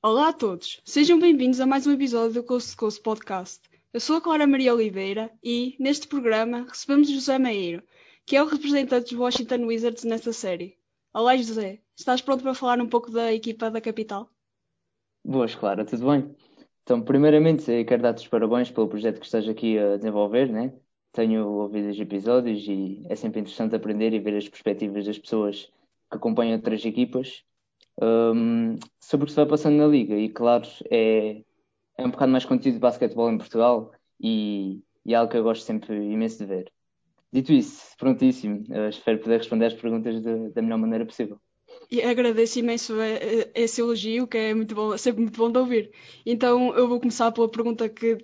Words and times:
Olá 0.00 0.28
a 0.28 0.32
todos, 0.32 0.80
sejam 0.84 1.18
bem-vindos 1.18 1.60
a 1.60 1.66
mais 1.66 1.84
um 1.84 1.92
episódio 1.92 2.34
do 2.34 2.44
Coast 2.44 2.70
to 2.70 2.76
Coast 2.76 3.02
Podcast. 3.02 3.60
Eu 3.92 3.98
sou 3.98 4.18
a 4.18 4.20
Clara 4.20 4.46
Maria 4.46 4.72
Oliveira 4.72 5.28
e, 5.42 5.74
neste 5.80 6.06
programa, 6.06 6.64
recebemos 6.68 7.10
José 7.10 7.36
Meiro, 7.36 7.82
que 8.24 8.36
é 8.36 8.42
o 8.42 8.46
representante 8.46 9.10
dos 9.10 9.18
Washington 9.18 9.66
Wizards 9.66 10.04
nesta 10.04 10.32
série. 10.32 10.78
Olá 11.12 11.36
José, 11.36 11.80
estás 11.96 12.20
pronto 12.20 12.44
para 12.44 12.54
falar 12.54 12.80
um 12.80 12.88
pouco 12.88 13.10
da 13.10 13.32
equipa 13.32 13.68
da 13.68 13.80
capital? 13.80 14.30
Boas, 15.24 15.56
Clara, 15.56 15.84
tudo 15.84 16.06
bem? 16.06 16.32
Então, 16.84 17.02
primeiramente, 17.02 17.84
quero 17.84 18.02
dar-te 18.02 18.22
os 18.22 18.28
parabéns 18.28 18.70
pelo 18.70 18.86
projeto 18.86 19.18
que 19.18 19.26
estás 19.26 19.48
aqui 19.48 19.76
a 19.76 19.96
desenvolver, 19.96 20.48
né? 20.48 20.72
Tenho 21.10 21.48
ouvido 21.48 21.88
os 21.88 21.98
episódios 21.98 22.64
e 22.68 23.04
é 23.08 23.16
sempre 23.16 23.40
interessante 23.40 23.74
aprender 23.74 24.12
e 24.12 24.20
ver 24.20 24.36
as 24.36 24.48
perspectivas 24.48 25.04
das 25.04 25.18
pessoas 25.18 25.68
que 26.10 26.16
acompanham 26.16 26.56
outras 26.56 26.84
equipas 26.84 27.42
um, 28.00 28.76
sobre 29.00 29.24
o 29.24 29.26
que 29.26 29.32
se 29.32 29.36
vai 29.36 29.46
passando 29.46 29.76
na 29.76 29.86
liga. 29.86 30.14
E, 30.14 30.28
claro, 30.28 30.66
é, 30.90 31.42
é 31.96 32.06
um 32.06 32.10
bocado 32.10 32.32
mais 32.32 32.44
conteúdo 32.44 32.74
de 32.74 32.80
basquetebol 32.80 33.30
em 33.30 33.38
Portugal 33.38 33.92
e, 34.20 34.80
e 35.04 35.14
é 35.14 35.16
algo 35.16 35.30
que 35.30 35.36
eu 35.36 35.42
gosto 35.42 35.64
sempre 35.64 35.94
imenso 35.94 36.38
de 36.38 36.46
ver. 36.46 36.72
Dito 37.32 37.52
isso, 37.52 37.94
prontíssimo. 37.98 38.64
Espero 38.88 39.18
poder 39.18 39.38
responder 39.38 39.66
às 39.66 39.74
perguntas 39.74 40.22
de, 40.22 40.48
da 40.50 40.62
melhor 40.62 40.78
maneira 40.78 41.04
possível. 41.04 41.38
E 41.90 42.02
agradeço 42.02 42.58
imenso 42.58 42.94
esse 43.54 43.80
elogio, 43.80 44.26
que 44.26 44.38
é 44.38 44.54
muito 44.54 44.74
bom, 44.74 44.96
sempre 44.96 45.22
muito 45.22 45.36
bom 45.36 45.50
de 45.50 45.58
ouvir. 45.58 45.92
Então 46.24 46.74
eu 46.74 46.88
vou 46.88 46.98
começar 46.98 47.30
pela 47.32 47.48
pergunta 47.48 47.88
que 47.88 48.18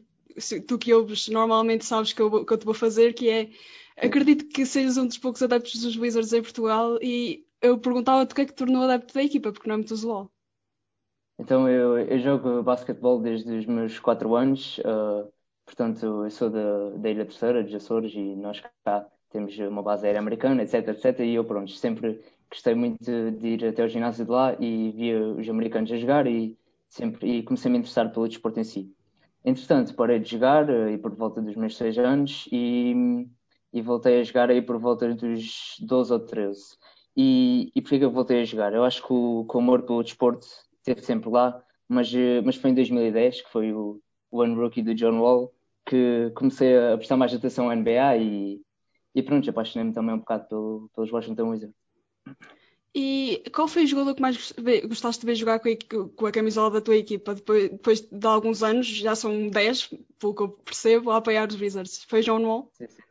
tu 0.67 0.79
que 0.79 0.93
ouves 0.93 1.29
normalmente 1.29 1.85
sabes 1.85 2.13
que 2.13 2.21
eu, 2.21 2.45
que 2.45 2.53
eu 2.53 2.59
te 2.59 2.65
vou 2.65 2.75
fazer, 2.75 3.13
que 3.13 3.29
é 3.29 3.51
acredito 3.97 4.49
que 4.49 4.67
sejas 4.67 4.97
um 4.97 5.07
dos 5.07 5.19
poucos 5.19 5.43
adeptos 5.43 5.81
dos 5.83 5.97
Wizards 5.97 6.33
em 6.33 6.43
Portugal 6.43 6.99
e 7.01 7.44
eu 7.65 7.79
perguntava-te 7.79 8.33
o 8.33 8.35
que 8.35 8.43
é 8.43 8.45
que 8.45 8.53
te 8.53 8.59
tornou 8.59 8.83
adepto 8.83 9.15
da 9.15 9.23
equipa, 9.23 9.51
porque 9.51 9.67
não 9.67 9.75
é 9.75 9.79
muito 9.79 9.95
usual. 9.95 10.31
Então 11.39 11.69
eu, 11.69 11.99
eu 11.99 12.19
jogo 12.19 12.63
basquetebol 12.63 13.21
desde 13.21 13.51
os 13.57 13.67
meus 13.67 13.99
4 13.99 14.35
anos, 14.37 14.79
uh, 14.79 15.33
portanto 15.65 16.05
eu 16.25 16.31
sou 16.31 16.51
da, 16.51 16.91
da 16.91 17.11
Ilha 17.11 17.25
Terceira, 17.25 17.65
dos 17.65 17.75
Açores, 17.75 18.13
e 18.15 18.37
nós 18.37 18.63
cá 18.85 19.09
temos 19.31 19.59
uma 19.59 19.83
base 19.83 20.07
aérea 20.07 20.21
americana, 20.21 20.63
etc, 20.63 20.89
etc, 20.89 21.21
e 21.21 21.35
eu 21.35 21.45
pronto, 21.45 21.71
sempre 21.73 22.23
gostei 22.51 22.75
muito 22.75 23.03
de, 23.33 23.49
ir 23.49 23.65
até 23.65 23.83
ao 23.83 23.89
ginásio 23.89 24.25
de 24.25 24.31
lá 24.31 24.55
e 24.61 24.93
via 24.93 25.21
os 25.21 25.49
americanos 25.49 25.91
a 25.91 25.97
jogar 25.97 26.27
e 26.27 26.57
sempre 26.89 27.39
e 27.39 27.43
comecei 27.43 27.69
a 27.69 27.73
me 27.73 27.79
interessar 27.79 28.13
pelo 28.13 28.29
desporto 28.29 28.61
em 28.61 28.65
si. 28.65 28.95
Entretanto, 29.45 29.95
parei 29.95 30.21
de 30.21 30.31
jogar 30.31 30.71
eh, 30.71 30.85
aí 30.91 30.99
por 30.99 31.15
volta 31.15 31.43
dos 31.43 31.57
meus 31.57 31.77
6 31.77 31.99
anos 31.99 32.49
e, 32.53 33.27
e 33.73 33.83
voltei 33.83 34.21
a 34.21 34.23
jogar 34.23 34.51
aí 34.51 34.63
por 34.63 34.79
volta 34.79 35.13
dos 35.15 35.77
12 35.81 36.13
ou 36.13 36.21
13. 36.21 36.79
E, 37.17 37.71
e 37.75 37.81
porquê 37.81 37.99
que 37.99 38.05
eu 38.05 38.11
voltei 38.11 38.43
a 38.43 38.45
jogar? 38.45 38.73
Eu 38.73 38.85
acho 38.85 39.05
que 39.07 39.13
o, 39.13 39.47
que 39.49 39.57
o 39.57 39.61
amor 39.61 39.83
pelo 39.83 40.03
desporto 40.03 40.47
esteve 40.79 41.03
sempre 41.03 41.31
lá, 41.31 41.63
mas, 41.89 42.13
eh, 42.15 42.41
mas 42.43 42.57
foi 42.57 42.71
em 42.71 42.75
2010, 42.75 43.43
que 43.43 43.51
foi 43.51 43.73
o, 43.73 44.01
o 44.31 44.43
ano 44.43 44.61
rookie 44.61 44.83
do 44.83 44.95
John 44.95 45.21
Wall, 45.21 45.55
que 45.87 46.33
comecei 46.35 46.77
a 46.77 46.97
prestar 46.97 47.17
mais 47.17 47.33
atenção 47.33 47.71
à 47.71 47.77
NBA 47.77 48.17
e, 48.17 48.61
e 49.15 49.23
pronto, 49.23 49.49
apaixonei-me 49.49 49.95
também 49.95 50.15
um 50.15 50.19
bocado 50.19 50.49
pelo, 50.49 50.91
pelos 50.95 51.13
Washington 51.13 51.51
Wizards. 51.51 51.77
E 52.97 53.43
qual 53.53 53.67
foi 53.67 53.85
o 53.85 53.87
jogador 53.87 54.15
que 54.15 54.23
mais 54.23 54.53
gostaste 54.87 55.21
de 55.21 55.27
ver 55.27 55.35
jogar 55.35 55.59
com 55.59 55.69
a, 55.69 56.09
com 56.15 56.27
a 56.27 56.33
camisola 56.33 56.71
da 56.71 56.81
tua 56.81 56.97
equipa 56.97 57.35
depois, 57.35 57.71
depois, 57.71 58.01
de 58.01 58.27
alguns 58.27 58.63
anos, 58.63 58.87
já 58.87 59.17
são 59.17 59.49
10, 59.49 59.91
pelo 60.19 60.35
que 60.35 60.43
eu 60.43 60.49
percebo, 60.49 61.11
a 61.11 61.17
apoiar 61.17 61.49
os 61.49 61.61
Wizards? 61.61 62.05
Foi 62.05 62.21
John 62.21 62.45
Wall? 62.45 62.71
Sim, 62.73 62.87
sim. 62.89 63.03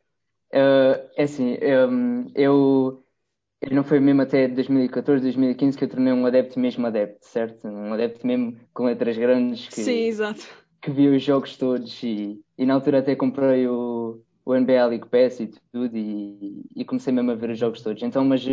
Uh, 0.53 1.09
é 1.17 1.23
assim, 1.23 1.57
um, 1.89 2.31
eu, 2.35 3.02
eu 3.69 3.75
não 3.75 3.83
foi 3.83 3.99
mesmo 3.99 4.21
até 4.21 4.47
2014, 4.47 5.23
2015 5.23 5.77
que 5.77 5.83
eu 5.85 5.89
tornei 5.89 6.13
um 6.13 6.25
adepto 6.25 6.59
mesmo 6.59 6.85
adepto, 6.85 7.25
certo? 7.25 7.67
Um 7.67 7.93
adepto 7.93 8.25
mesmo 8.25 8.57
com 8.73 8.85
letras 8.85 9.17
grandes 9.17 9.67
que, 9.67 9.81
sim, 9.81 10.05
exato. 10.05 10.45
que 10.81 10.91
via 10.91 11.11
os 11.11 11.23
jogos 11.23 11.57
todos 11.57 12.01
e, 12.03 12.41
e 12.57 12.65
na 12.65 12.73
altura 12.73 12.99
até 12.99 13.15
comprei 13.15 13.67
o, 13.67 14.21
o 14.45 14.53
NBA 14.53 14.85
League 14.85 15.09
Pass 15.09 15.39
e 15.39 15.51
tudo 15.71 15.95
e, 15.95 16.65
e 16.75 16.85
comecei 16.85 17.13
mesmo 17.13 17.31
a 17.31 17.35
ver 17.35 17.51
os 17.51 17.59
jogos 17.59 17.81
todos. 17.81 18.03
Então, 18.03 18.25
mas 18.25 18.43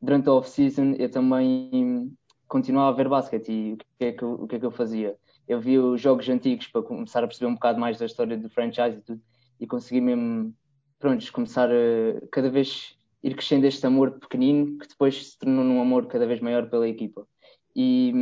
durante 0.00 0.28
a 0.28 0.32
off-season 0.32 0.94
eu 0.98 1.10
também 1.10 2.10
continuava 2.48 2.90
a 2.90 2.96
ver 2.96 3.08
basquete 3.08 3.52
e 3.52 3.72
o 3.74 3.76
que, 3.76 4.04
é 4.04 4.12
que 4.12 4.22
eu, 4.22 4.32
o 4.32 4.48
que 4.48 4.56
é 4.56 4.58
que 4.58 4.66
eu 4.66 4.70
fazia? 4.70 5.16
Eu 5.46 5.60
via 5.60 5.82
os 5.82 6.00
jogos 6.00 6.28
antigos 6.28 6.66
para 6.66 6.82
começar 6.82 7.22
a 7.22 7.26
perceber 7.26 7.50
um 7.50 7.54
bocado 7.54 7.78
mais 7.78 7.98
da 7.98 8.06
história 8.06 8.36
do 8.36 8.48
franchise 8.48 8.98
e 8.98 9.02
tudo 9.02 9.20
e 9.60 9.66
consegui 9.66 10.00
mesmo, 10.00 10.54
pronto, 10.98 11.30
começar 11.32 11.68
a 11.70 12.26
cada 12.32 12.48
vez 12.48 12.96
ir 13.22 13.34
crescendo 13.34 13.66
este 13.66 13.86
amor 13.86 14.18
pequenino 14.18 14.78
que 14.78 14.88
depois 14.88 15.32
se 15.32 15.38
tornou 15.38 15.64
num 15.64 15.80
amor 15.80 16.06
cada 16.06 16.26
vez 16.26 16.40
maior 16.40 16.68
pela 16.70 16.88
equipa. 16.88 17.26
E, 17.74 18.12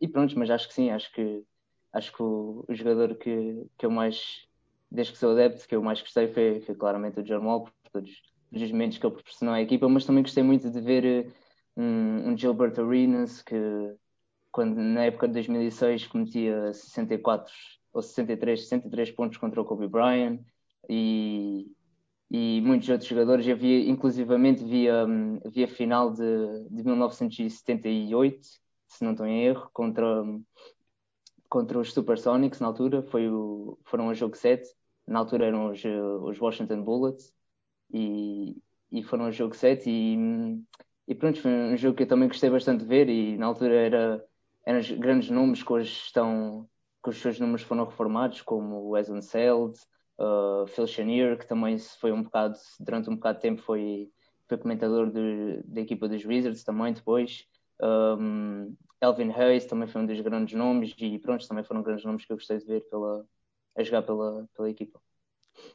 e 0.00 0.08
pronto, 0.08 0.38
mas 0.38 0.50
acho 0.50 0.68
que 0.68 0.74
sim, 0.74 0.90
acho 0.90 1.12
que 1.12 1.42
acho 1.92 2.12
que 2.12 2.22
o, 2.22 2.64
o 2.68 2.74
jogador 2.74 3.16
que, 3.16 3.66
que 3.76 3.84
eu 3.84 3.90
mais, 3.90 4.46
desde 4.90 5.12
que 5.12 5.18
sou 5.18 5.32
adepto, 5.32 5.66
que 5.66 5.74
eu 5.74 5.82
mais 5.82 6.00
gostei 6.00 6.28
foi, 6.28 6.60
foi 6.60 6.74
claramente 6.74 7.20
o 7.20 7.22
John 7.22 7.44
Wall, 7.44 7.64
por 7.64 7.72
todos 7.92 8.10
dos 8.50 8.72
momentos 8.72 8.98
que 8.98 9.06
ele 9.06 9.14
proporcionou 9.14 9.54
à 9.54 9.62
equipa, 9.62 9.88
mas 9.88 10.04
também 10.04 10.22
gostei 10.22 10.42
muito 10.42 10.70
de 10.70 10.80
ver 10.80 11.04
eh, 11.04 11.26
um, 11.76 12.30
um 12.30 12.36
Gilbert 12.36 12.78
Arenas 12.78 13.42
que 13.42 13.54
quando 14.50 14.76
na 14.76 15.04
época 15.04 15.28
de 15.28 15.34
2006 15.34 16.08
cometia 16.08 16.72
64 16.72 17.52
ou 17.92 18.02
63, 18.02 18.62
63 18.62 19.10
pontos 19.12 19.38
contra 19.38 19.60
o 19.60 19.64
Kobe 19.64 19.86
Bryant 19.86 20.40
e, 20.88 21.70
e 22.30 22.60
muitos 22.60 22.88
outros 22.88 23.08
jogadores. 23.08 23.46
Eu 23.46 23.56
via, 23.56 23.90
inclusivamente, 23.90 24.64
via, 24.64 25.06
via 25.46 25.66
final 25.66 26.12
de, 26.12 26.68
de 26.70 26.84
1978, 26.84 28.46
se 28.86 29.04
não 29.04 29.12
estou 29.12 29.26
em 29.26 29.44
erro, 29.44 29.68
contra, 29.72 30.24
contra 31.48 31.78
os 31.78 31.92
Supersonics 31.92 32.60
na 32.60 32.68
altura. 32.68 33.02
Foi 33.02 33.28
o, 33.28 33.78
foram 33.84 34.08
o 34.08 34.14
jogo 34.14 34.36
7. 34.36 34.68
Na 35.06 35.18
altura 35.18 35.46
eram 35.46 35.70
os, 35.70 35.82
os 35.84 36.40
Washington 36.40 36.82
Bullets 36.84 37.32
e, 37.92 38.56
e 38.92 39.02
foram 39.02 39.26
um 39.26 39.32
jogo 39.32 39.56
7 39.56 39.90
e, 39.90 40.62
e 41.08 41.14
pronto, 41.14 41.40
foi 41.40 41.50
um 41.50 41.76
jogo 41.76 41.96
que 41.96 42.04
eu 42.04 42.08
também 42.08 42.28
gostei 42.28 42.48
bastante 42.48 42.82
de 42.82 42.86
ver 42.86 43.08
e 43.08 43.36
na 43.36 43.46
altura 43.46 43.74
era, 43.74 44.24
eram 44.64 44.80
grandes 44.98 45.30
nomes 45.30 45.62
que 45.64 45.72
hoje 45.72 45.90
estão, 45.90 46.68
que 47.02 47.10
os 47.10 47.16
seus 47.20 47.40
números 47.40 47.62
foram 47.62 47.84
reformados, 47.84 48.42
como 48.42 48.76
o 48.76 48.90
Wes 48.90 49.08
Unseld, 49.10 49.76
uh, 50.20 50.66
Phil 50.66 50.86
Chenier, 50.86 51.38
que 51.38 51.46
também 51.46 51.78
foi 51.78 52.12
um 52.12 52.22
bocado, 52.22 52.56
durante 52.78 53.10
um 53.10 53.16
bocado 53.16 53.38
de 53.38 53.42
tempo 53.42 53.62
foi, 53.62 54.10
foi 54.46 54.58
comentador 54.58 55.10
da 55.64 55.80
equipa 55.80 56.08
dos 56.08 56.24
Wizards 56.24 56.62
também 56.62 56.92
depois. 56.92 57.46
Um, 57.82 58.76
Elvin 59.00 59.32
Hayes 59.32 59.64
também 59.64 59.88
foi 59.88 60.02
um 60.02 60.06
dos 60.06 60.20
grandes 60.20 60.54
nomes 60.54 60.94
e 60.98 61.18
pronto, 61.18 61.48
também 61.48 61.64
foram 61.64 61.82
grandes 61.82 62.04
nomes 62.04 62.24
que 62.24 62.32
eu 62.32 62.36
gostei 62.36 62.58
de 62.58 62.66
ver 62.66 62.82
pela, 62.90 63.24
a 63.76 63.82
jogar 63.82 64.02
pela, 64.02 64.46
pela 64.54 64.68
equipa. 64.68 65.00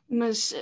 Mas 0.07 0.53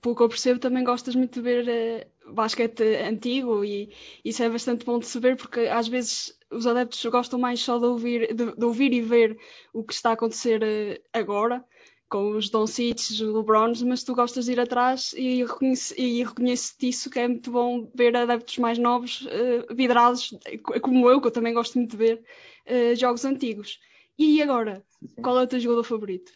pelo 0.00 0.14
que 0.14 0.22
eu 0.22 0.28
percebo, 0.28 0.60
também 0.60 0.84
gostas 0.84 1.14
muito 1.14 1.34
de 1.34 1.40
ver 1.40 2.04
uh, 2.26 2.32
basquete 2.34 2.82
antigo 2.96 3.64
e 3.64 3.92
isso 4.24 4.42
é 4.42 4.48
bastante 4.48 4.84
bom 4.84 4.98
de 4.98 5.06
se 5.06 5.18
ver 5.18 5.36
porque 5.36 5.60
às 5.60 5.88
vezes 5.88 6.38
os 6.50 6.66
adeptos 6.66 7.04
gostam 7.06 7.38
mais 7.38 7.60
só 7.60 7.78
de 7.78 7.86
ouvir, 7.86 8.34
de, 8.34 8.54
de 8.54 8.64
ouvir 8.64 8.92
e 8.92 9.00
ver 9.00 9.38
o 9.72 9.82
que 9.82 9.92
está 9.92 10.10
a 10.10 10.12
acontecer 10.12 10.62
uh, 10.62 11.02
agora 11.12 11.64
com 12.08 12.30
os 12.30 12.48
Doncic, 12.48 12.98
os 12.98 13.20
LeBrons, 13.20 13.82
mas 13.82 14.02
tu 14.02 14.14
gostas 14.14 14.46
de 14.46 14.52
ir 14.52 14.60
atrás 14.60 15.12
e, 15.16 15.44
reconhece, 15.44 15.94
e 16.00 16.24
reconheço-te 16.24 16.88
isso 16.88 17.10
que 17.10 17.18
é 17.18 17.28
muito 17.28 17.50
bom 17.50 17.90
ver 17.94 18.16
adeptos 18.16 18.58
mais 18.58 18.78
novos 18.78 19.22
uh, 19.22 19.74
vidrados, 19.74 20.34
como 20.82 21.10
eu, 21.10 21.20
que 21.20 21.26
eu 21.26 21.32
também 21.32 21.52
gosto 21.52 21.78
muito 21.78 21.92
de 21.92 21.96
ver 21.96 22.22
uh, 22.66 22.94
jogos 22.96 23.24
antigos. 23.24 23.78
E 24.18 24.42
agora, 24.42 24.82
qual 25.22 25.38
é 25.38 25.42
o 25.42 25.46
teu 25.46 25.60
jogador 25.60 25.84
favorito? 25.84 26.32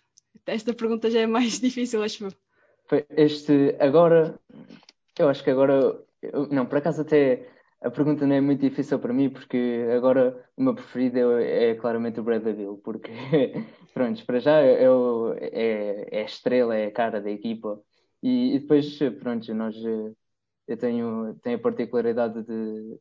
Esta 0.46 0.74
pergunta 0.74 1.10
já 1.10 1.20
é 1.20 1.26
mais 1.26 1.58
difícil, 1.60 2.02
acho 2.02 2.24
eu. 2.26 2.32
Este, 3.16 3.74
agora, 3.80 4.38
eu 5.18 5.28
acho 5.28 5.42
que 5.42 5.50
agora, 5.50 5.98
eu, 6.20 6.46
não, 6.48 6.66
por 6.66 6.78
acaso 6.78 7.00
até 7.00 7.48
a 7.82 7.90
pergunta 7.90 8.26
não 8.26 8.34
é 8.36 8.40
muito 8.40 8.60
difícil 8.60 8.98
para 8.98 9.12
mim, 9.12 9.28
porque 9.30 9.86
agora 9.94 10.48
o 10.56 10.62
meu 10.62 10.74
preferido 10.74 11.18
é, 11.38 11.70
é 11.70 11.74
claramente 11.74 12.20
o 12.20 12.22
Bradley 12.22 12.54
Bill, 12.54 12.78
porque, 12.78 13.10
pronto, 13.92 14.24
para 14.24 14.38
já 14.40 14.60
é, 14.60 14.84
é, 14.84 16.18
é 16.18 16.22
a 16.22 16.24
estrela, 16.24 16.76
é 16.76 16.86
a 16.86 16.92
cara 16.92 17.20
da 17.20 17.30
equipa, 17.30 17.80
e, 18.22 18.54
e 18.56 18.58
depois, 18.60 18.98
pronto, 19.20 19.52
nós, 19.54 19.76
eu 19.84 20.76
tenho, 20.78 21.34
tenho 21.42 21.56
a 21.56 21.60
particularidade 21.60 22.42
de, 22.42 22.98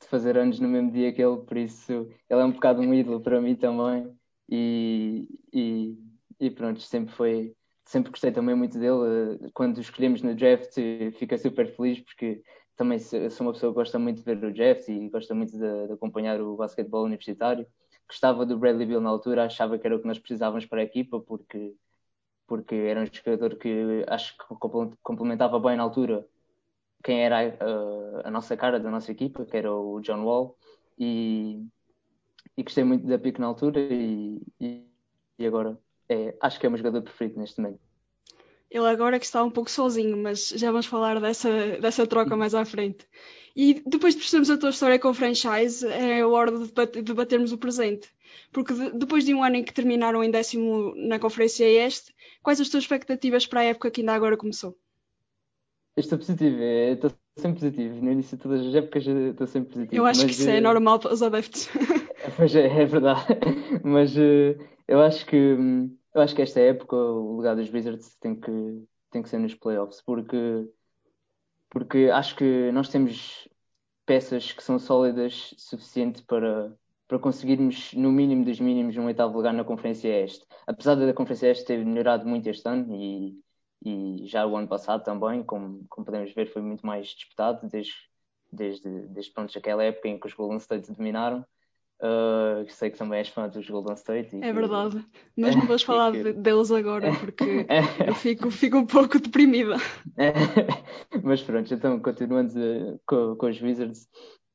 de 0.00 0.06
fazer 0.08 0.38
anos 0.38 0.60
no 0.60 0.68
mesmo 0.68 0.92
dia 0.92 1.12
que 1.12 1.22
ele, 1.22 1.38
por 1.38 1.56
isso 1.56 1.92
ele 2.28 2.40
é 2.40 2.44
um 2.44 2.52
bocado 2.52 2.80
um 2.80 2.94
ídolo 2.94 3.20
para 3.20 3.40
mim 3.40 3.56
também, 3.56 4.10
e, 4.48 5.28
e, 5.52 5.98
e 6.38 6.50
pronto, 6.50 6.80
sempre 6.80 7.14
foi 7.14 7.54
sempre 7.90 8.10
gostei 8.12 8.30
também 8.30 8.54
muito 8.54 8.78
dele. 8.78 9.50
Quando 9.52 9.80
escolhemos 9.80 10.22
no 10.22 10.34
draft, 10.34 10.74
fica 11.18 11.36
super 11.36 11.74
feliz 11.74 11.98
porque 12.00 12.40
também 12.80 12.98
sou 12.98 13.46
uma 13.46 13.52
pessoa 13.52 13.70
que 13.72 13.74
gosta 13.74 13.98
muito 13.98 14.16
de 14.16 14.22
ver 14.22 14.42
o 14.42 14.54
draft 14.54 14.88
e 14.88 15.10
gosta 15.10 15.34
muito 15.34 15.52
de, 15.52 15.86
de 15.86 15.92
acompanhar 15.92 16.40
o 16.40 16.56
basquetebol 16.56 17.04
universitário. 17.04 17.66
Gostava 18.08 18.46
do 18.46 18.58
Bradley 18.58 18.86
Bill 18.86 19.02
na 19.02 19.10
altura, 19.10 19.44
achava 19.44 19.78
que 19.78 19.86
era 19.86 19.96
o 19.96 20.00
que 20.00 20.06
nós 20.06 20.18
precisávamos 20.18 20.64
para 20.64 20.80
a 20.80 20.84
equipa 20.84 21.20
porque 21.20 21.74
porque 22.46 22.74
era 22.74 23.02
um 23.02 23.06
jogador 23.06 23.56
que 23.56 24.04
acho 24.08 24.36
que 24.36 24.44
complementava 25.02 25.60
bem 25.60 25.76
na 25.76 25.82
altura 25.84 26.26
quem 27.04 27.22
era 27.22 27.38
a, 27.38 28.28
a, 28.28 28.30
nossa 28.30 28.56
cara 28.56 28.80
da 28.80 28.90
nossa 28.90 29.12
equipa, 29.12 29.44
que 29.44 29.56
era 29.56 29.72
o 29.72 30.00
John 30.00 30.24
Wall. 30.24 30.56
e, 30.98 31.64
e 32.56 32.62
gostei 32.62 32.82
muito 32.84 33.06
da 33.06 33.18
pick 33.18 33.38
na 33.38 33.46
altura 33.46 33.78
e, 33.80 34.42
e, 34.58 34.86
e 35.38 35.46
agora 35.46 35.78
é, 36.08 36.34
acho 36.40 36.58
que 36.58 36.66
é 36.66 36.68
o 36.68 36.72
meu 36.72 36.78
jogador 36.78 37.02
preferido 37.02 37.38
neste 37.38 37.60
momento. 37.60 37.89
Ele 38.70 38.86
agora 38.86 39.18
que 39.18 39.24
está 39.24 39.42
um 39.42 39.50
pouco 39.50 39.70
sozinho, 39.70 40.16
mas 40.16 40.48
já 40.48 40.70
vamos 40.70 40.86
falar 40.86 41.20
dessa, 41.20 41.50
dessa 41.80 42.06
troca 42.06 42.36
mais 42.36 42.54
à 42.54 42.64
frente. 42.64 43.06
E 43.56 43.82
depois 43.84 44.14
de 44.14 44.20
percebermos 44.20 44.50
a 44.50 44.56
tua 44.56 44.70
história 44.70 44.98
com 44.98 45.08
o 45.08 45.14
franchise, 45.14 45.86
é 45.86 46.20
a 46.20 46.28
hora 46.28 46.52
de 46.52 47.02
debatermos 47.02 47.52
o 47.52 47.58
presente. 47.58 48.08
Porque 48.52 48.72
de, 48.72 48.92
depois 48.92 49.24
de 49.24 49.34
um 49.34 49.42
ano 49.42 49.56
em 49.56 49.64
que 49.64 49.74
terminaram 49.74 50.22
em 50.22 50.30
décimo 50.30 50.94
na 50.96 51.18
Conferência 51.18 51.64
Este, 51.64 52.14
quais 52.42 52.60
as 52.60 52.68
tuas 52.68 52.84
expectativas 52.84 53.46
para 53.46 53.60
a 53.60 53.64
época 53.64 53.90
que 53.90 54.02
ainda 54.02 54.12
agora 54.12 54.36
começou? 54.36 54.78
Estou 55.96 56.18
positivo, 56.18 56.56
é, 56.60 56.92
estou 56.92 57.10
sempre 57.36 57.60
positivo. 57.60 58.00
No 58.00 58.12
início 58.12 58.36
de 58.36 58.42
todas 58.42 58.64
as 58.64 58.74
épocas 58.74 59.06
estou 59.06 59.46
sempre 59.46 59.72
positivo. 59.72 60.00
Eu 60.00 60.06
acho 60.06 60.22
mas, 60.22 60.30
que 60.30 60.40
isso 60.40 60.48
é 60.48 60.58
eh, 60.58 60.60
normal 60.60 61.00
para 61.00 61.12
os 61.12 61.22
adeptos. 61.22 61.68
Pois 62.36 62.54
é, 62.54 62.66
é 62.66 62.84
verdade. 62.84 63.24
Mas 63.82 64.14
eh, 64.16 64.54
eu 64.86 65.00
acho 65.00 65.24
que 65.24 65.36
hum, 65.36 65.96
eu 66.14 66.20
acho 66.20 66.34
que 66.34 66.42
esta 66.42 66.60
época 66.60 66.96
o 66.96 67.38
legado 67.38 67.58
dos 67.60 67.72
Wizards 67.72 68.16
tem 68.16 68.38
que, 68.38 68.86
tem 69.10 69.22
que 69.22 69.28
ser 69.28 69.38
nos 69.38 69.54
playoffs, 69.54 70.02
porque, 70.02 70.68
porque 71.68 72.10
acho 72.12 72.36
que 72.36 72.70
nós 72.72 72.88
temos 72.88 73.48
peças 74.04 74.52
que 74.52 74.62
são 74.62 74.78
sólidas 74.78 75.54
suficiente 75.56 76.22
para, 76.24 76.76
para 77.06 77.18
conseguirmos, 77.18 77.92
no 77.94 78.10
mínimo 78.10 78.44
dos 78.44 78.60
mínimos, 78.60 78.96
um 78.96 79.06
oitavo 79.06 79.36
lugar 79.36 79.52
na 79.52 79.64
Conferência 79.64 80.08
Este. 80.24 80.46
Apesar 80.66 80.94
da 80.96 81.14
Conferência 81.14 81.48
Este 81.48 81.64
ter 81.64 81.84
melhorado 81.84 82.26
muito 82.26 82.48
este 82.48 82.68
ano 82.68 82.94
e, 82.94 83.40
e 83.84 84.26
já 84.26 84.46
o 84.46 84.56
ano 84.56 84.68
passado 84.68 85.04
também, 85.04 85.42
como, 85.42 85.84
como 85.88 86.04
podemos 86.04 86.32
ver, 86.32 86.46
foi 86.46 86.62
muito 86.62 86.84
mais 86.86 87.08
disputado 87.08 87.68
desde, 87.68 87.92
desde, 88.52 88.88
desde 89.08 89.32
pronto, 89.32 89.56
aquela 89.56 89.84
época 89.84 90.08
em 90.08 90.18
que 90.18 90.26
os 90.26 90.34
Golden 90.34 90.58
State 90.58 90.92
dominaram. 90.92 91.44
Uh, 92.02 92.64
sei 92.70 92.88
que 92.88 92.96
também 92.96 93.18
és 93.18 93.28
fã 93.28 93.46
dos 93.46 93.68
Golden 93.68 93.94
State. 93.94 94.42
é 94.42 94.52
verdade, 94.54 95.04
mas 95.36 95.54
não 95.54 95.66
vamos 95.66 95.82
falar 95.82 96.12
deles 96.12 96.70
agora 96.70 97.12
porque 97.20 97.66
eu 98.06 98.14
fico, 98.14 98.50
fico 98.50 98.78
um 98.78 98.86
pouco 98.86 99.20
deprimida. 99.20 99.76
mas 101.22 101.42
pronto, 101.42 101.74
então 101.74 102.00
continuando 102.00 102.98
com, 103.06 103.36
com 103.36 103.46
os 103.46 103.60
Wizards, 103.60 104.08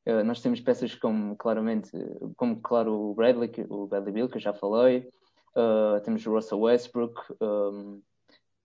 uh, 0.07 0.23
nós 0.23 0.41
temos 0.41 0.59
peças 0.59 0.95
como 0.95 1.35
claramente, 1.35 1.91
como 2.35 2.59
claro 2.61 2.91
o 2.91 3.13
Bradley, 3.13 3.51
o 3.69 3.85
Bradley 3.85 4.13
Bill, 4.13 4.29
que 4.29 4.37
eu 4.37 4.41
já 4.41 4.51
falei, 4.51 5.07
uh, 5.55 6.01
temos 6.03 6.25
o 6.25 6.33
Russell 6.33 6.61
Westbrook, 6.61 7.21
um, 7.39 8.01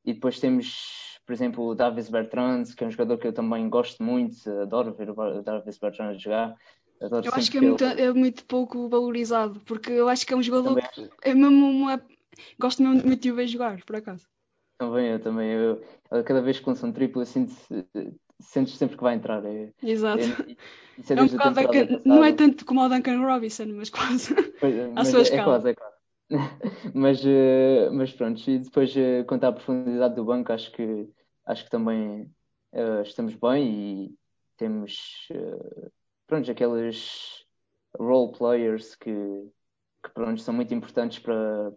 e 0.07 0.15
depois 0.15 0.41
temos, 0.41 1.19
por 1.27 1.35
exemplo, 1.35 1.67
o 1.67 1.75
Davis 1.75 2.09
Bertrand, 2.09 2.65
que 2.75 2.83
é 2.83 2.87
um 2.87 2.91
jogador 2.91 3.19
que 3.19 3.27
eu 3.27 3.33
também 3.35 3.69
gosto 3.69 4.03
muito, 4.03 4.37
adoro 4.63 4.95
ver 4.95 5.11
o 5.11 5.43
Davis 5.43 5.77
Bertrand 5.77 6.19
jogar. 6.19 6.57
Adoro 7.01 7.27
eu 7.27 7.33
acho 7.33 7.51
que 7.51 7.59
é 7.59 7.61
muito, 7.61 7.85
é 7.85 8.13
muito, 8.13 8.45
pouco 8.45 8.89
valorizado, 8.89 9.61
porque 9.61 9.91
eu 9.91 10.09
acho 10.09 10.27
que 10.27 10.35
é 10.35 10.37
um 10.37 10.43
jogador 10.43 10.77
que 10.93 11.11
é 11.23 11.35
mesmo 11.35 11.67
uma. 11.67 12.03
Gosto 12.59 12.83
mesmo 12.83 13.07
muito 13.07 13.23
de 13.23 13.33
o 13.33 13.35
ver 13.35 13.47
jogar, 13.47 13.83
por 13.85 13.97
acaso. 13.97 14.27
Também, 14.79 15.09
eu 15.09 15.19
também. 15.19 15.51
Eu, 15.51 15.83
cada 16.25 16.43
vez 16.43 16.59
que 16.59 16.69
lança 16.69 16.87
um 16.87 16.93
triplo, 16.93 17.23
assim, 17.23 17.49
sentes 18.39 18.77
sempre 18.77 18.97
que 18.97 19.03
vai 19.03 19.15
entrar. 19.15 19.45
É, 19.45 19.73
Exato. 19.83 20.23
É, 20.23 21.13
é, 21.13 21.19
é 21.19 21.23
um 21.23 21.27
bocado 21.27 21.55
Duncan, 21.55 22.03
não 22.05 22.25
é 22.25 22.33
tanto 22.33 22.65
como 22.65 22.83
o 22.83 22.89
Duncan 22.89 23.21
Robinson, 23.21 23.67
mas 23.75 23.91
quase. 23.91 24.35
Pois, 24.59 24.75
à 24.97 25.05
sua 25.05 25.21
é, 25.21 25.23
escala. 25.23 25.41
É 25.41 25.45
quase, 25.45 25.69
é 25.71 25.75
quase. 25.75 26.01
mas, 26.95 27.25
uh, 27.25 27.93
mas 27.93 28.13
pronto, 28.13 28.49
e 28.49 28.59
depois 28.59 28.95
uh, 28.95 29.25
quanto 29.27 29.45
à 29.45 29.53
profundidade 29.53 30.15
do 30.15 30.25
banco, 30.25 30.53
acho 30.53 30.71
que, 30.73 31.09
acho 31.47 31.65
que 31.65 31.71
também 31.71 32.31
uh, 32.73 33.03
estamos 33.03 33.35
bem 33.35 34.07
e 34.07 34.15
temos 34.57 35.29
pronto, 36.31 36.49
aqueles 36.49 37.45
role 37.99 38.33
players 38.33 38.95
que, 38.95 39.13
que 40.03 40.11
pronto, 40.15 40.41
são 40.41 40.55
muito 40.55 40.73
importantes 40.73 41.19
para, 41.19 41.73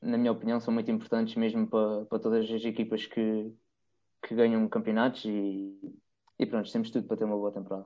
na 0.00 0.16
minha 0.16 0.32
opinião, 0.32 0.58
são 0.58 0.72
muito 0.72 0.90
importantes 0.90 1.36
mesmo 1.36 1.66
para, 1.68 2.06
para 2.06 2.18
todas 2.18 2.50
as 2.50 2.64
equipas 2.64 3.04
que, 3.04 3.52
que 4.26 4.34
ganham 4.34 4.66
campeonatos 4.66 5.26
e, 5.26 5.78
e 6.38 6.46
pronto, 6.46 6.72
temos 6.72 6.90
tudo 6.90 7.06
para 7.06 7.18
ter 7.18 7.24
uma 7.24 7.36
boa 7.36 7.52
temporada. 7.52 7.84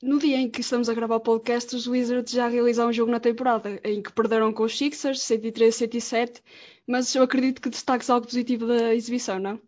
No 0.00 0.20
dia 0.20 0.36
em 0.36 0.48
que 0.48 0.60
estamos 0.60 0.88
a 0.88 0.94
gravar 0.94 1.16
o 1.16 1.20
podcast, 1.20 1.74
os 1.74 1.88
Wizards 1.88 2.32
já 2.32 2.46
realizaram 2.46 2.90
um 2.90 2.92
jogo 2.92 3.10
na 3.10 3.18
temporada, 3.18 3.80
em 3.82 4.00
que 4.00 4.12
perderam 4.12 4.52
com 4.52 4.62
os 4.62 4.78
Sixers, 4.78 5.18
103-107, 5.22 6.40
mas 6.86 7.12
eu 7.16 7.24
acredito 7.24 7.60
que 7.60 7.68
destaques 7.68 8.08
algo 8.08 8.24
positivo 8.24 8.64
da 8.64 8.94
exibição, 8.94 9.40
não? 9.40 9.60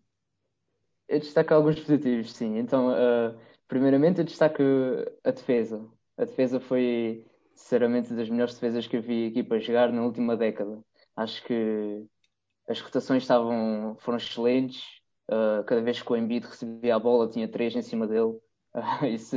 Eu 1.08 1.18
destaco 1.18 1.52
alguns 1.52 1.80
positivos, 1.80 2.32
sim. 2.32 2.58
Então, 2.58 2.90
uh, 2.90 3.36
Primeiramente, 3.70 4.18
eu 4.18 4.24
destaco 4.24 4.60
a 5.22 5.30
defesa. 5.30 5.88
A 6.18 6.24
defesa 6.24 6.58
foi, 6.58 7.24
sinceramente, 7.54 8.12
das 8.12 8.28
melhores 8.28 8.54
defesas 8.54 8.88
que 8.88 8.96
eu 8.96 9.00
vi 9.00 9.28
aqui 9.28 9.44
para 9.44 9.60
jogar 9.60 9.92
na 9.92 10.02
última 10.02 10.36
década. 10.36 10.82
Acho 11.14 11.40
que 11.44 12.04
as 12.68 12.80
rotações 12.80 13.22
estavam, 13.22 13.96
foram 14.00 14.18
excelentes. 14.18 14.82
Uh, 15.30 15.62
cada 15.66 15.80
vez 15.82 16.02
que 16.02 16.12
o 16.12 16.16
Embiid 16.16 16.48
recebia 16.48 16.96
a 16.96 16.98
bola, 16.98 17.30
tinha 17.30 17.46
três 17.46 17.76
em 17.76 17.80
cima 17.80 18.08
dele. 18.08 18.40
Uh, 18.74 19.06
isso 19.14 19.36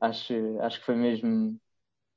acho, 0.00 0.34
acho 0.62 0.80
que 0.80 0.86
foi 0.86 0.96
mesmo 0.96 1.56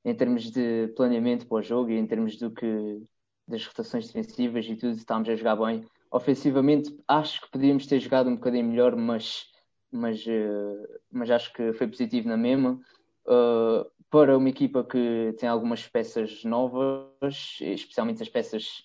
em 0.04 0.16
termos 0.16 0.50
de 0.50 0.88
planeamento 0.96 1.46
para 1.46 1.58
o 1.58 1.62
jogo 1.62 1.92
e 1.92 2.00
em 2.00 2.08
termos 2.08 2.36
do 2.36 2.50
que 2.50 3.00
das 3.48 3.64
rotações 3.68 4.08
defensivas 4.08 4.66
e 4.66 4.76
tudo, 4.76 4.98
estávamos 4.98 5.30
a 5.30 5.36
jogar 5.36 5.56
bem. 5.58 5.86
Ofensivamente, 6.10 6.98
acho 7.08 7.42
que 7.42 7.52
podíamos 7.52 7.86
ter 7.86 8.00
jogado 8.00 8.28
um 8.28 8.36
bocadinho 8.36 8.66
melhor, 8.66 8.96
mas 8.96 9.53
mas, 9.94 10.26
uh, 10.26 11.00
mas 11.12 11.30
acho 11.30 11.54
que 11.54 11.72
foi 11.74 11.88
positivo 11.88 12.28
na 12.28 12.38
mesma. 12.38 12.80
Uh, 13.26 13.90
para 14.10 14.38
uma 14.38 14.50
equipa 14.50 14.84
que 14.84 15.34
tem 15.40 15.48
algumas 15.48 15.88
peças 15.88 16.44
novas, 16.44 17.58
especialmente 17.62 18.22
as 18.22 18.30
peças 18.30 18.84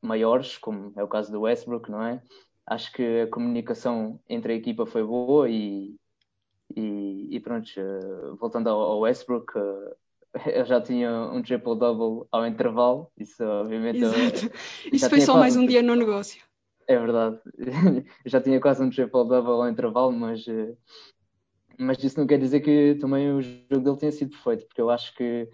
maiores, 0.00 0.56
como 0.56 0.92
é 0.96 1.02
o 1.02 1.08
caso 1.08 1.30
do 1.30 1.42
Westbrook, 1.42 1.90
não 1.90 2.02
é? 2.02 2.22
Acho 2.66 2.92
que 2.92 3.20
a 3.20 3.26
comunicação 3.28 4.18
entre 4.28 4.52
a 4.52 4.56
equipa 4.56 4.86
foi 4.86 5.04
boa 5.04 5.48
e, 5.48 5.94
e, 6.74 7.28
e 7.30 7.40
pronto, 7.40 7.68
uh, 7.78 8.36
voltando 8.36 8.68
ao, 8.68 9.00
Westbrook, 9.00 9.52
eu 10.46 10.64
já 10.64 10.80
tinha 10.80 11.10
um 11.32 11.42
triple-double 11.42 12.26
ao 12.32 12.46
intervalo, 12.46 13.10
isso 13.18 13.44
obviamente... 13.44 14.02
Exato. 14.02 14.50
Isso 14.92 15.08
foi 15.08 15.20
só 15.20 15.36
mais 15.36 15.56
um 15.56 15.66
dia 15.66 15.82
no 15.82 15.94
negócio. 15.94 16.42
É 16.86 16.98
verdade. 16.98 17.40
Já 18.26 18.40
tinha 18.40 18.60
quase 18.60 18.82
um 18.82 18.90
triple-double 18.90 19.52
ao 19.52 19.68
intervalo, 19.68 20.12
mas, 20.12 20.46
eh, 20.46 20.76
mas 21.78 22.02
isso 22.02 22.18
não 22.18 22.26
quer 22.26 22.38
dizer 22.38 22.60
que 22.60 22.96
também 23.00 23.32
o 23.32 23.40
jogo 23.40 23.84
dele 23.84 23.96
tenha 23.96 24.12
sido 24.12 24.30
perfeito, 24.30 24.66
porque 24.66 24.80
eu 24.80 24.90
acho 24.90 25.14
que 25.14 25.48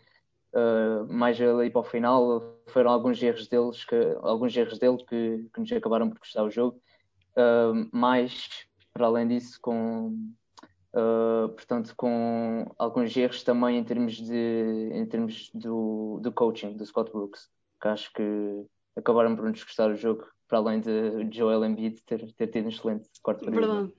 uh, 0.55 1.13
mais 1.13 1.41
ali 1.41 1.71
para 1.71 1.81
o 1.81 1.85
final 1.85 2.59
foram 2.69 2.91
alguns 2.91 3.23
erros 3.23 3.47
deles 3.49 3.85
que, 3.85 3.97
alguns 4.23 4.57
erros 4.57 4.79
dele 4.79 4.99
que, 5.05 5.49
que 5.53 5.61
nos 5.61 5.73
acabaram 5.73 6.09
por 6.11 6.19
custar 6.19 6.45
o 6.45 6.51
jogo. 6.51 6.81
Uh, 7.37 7.89
mais, 7.97 8.67
para 8.93 9.07
além 9.07 9.29
disso, 9.29 9.59
com, 9.63 10.09
uh, 10.95 11.49
portanto, 11.51 11.95
com 11.97 12.67
alguns 12.77 13.17
erros 13.17 13.45
também 13.45 13.79
em 13.79 13.85
termos, 13.85 14.15
de, 14.15 14.91
em 14.93 15.07
termos 15.07 15.51
do, 15.55 16.19
do 16.21 16.33
coaching, 16.33 16.77
do 16.77 16.85
Scott 16.85 17.13
Brooks, 17.13 17.49
que 17.81 17.89
acho 17.89 18.13
que 18.13 18.67
acabaram 18.97 19.37
por 19.37 19.49
nos 19.49 19.63
custar 19.63 19.91
o 19.91 19.97
jogo 19.97 20.27
para 20.51 20.59
além 20.59 20.81
de 20.81 21.29
Joel 21.31 21.65
Embiid 21.65 22.03
ter, 22.03 22.21
ter 22.33 22.49
tido 22.49 22.67
um 22.67 22.69
excelente 22.69 23.09
quarto 23.23 23.45
período. 23.45 23.61
Verdade. 23.61 23.93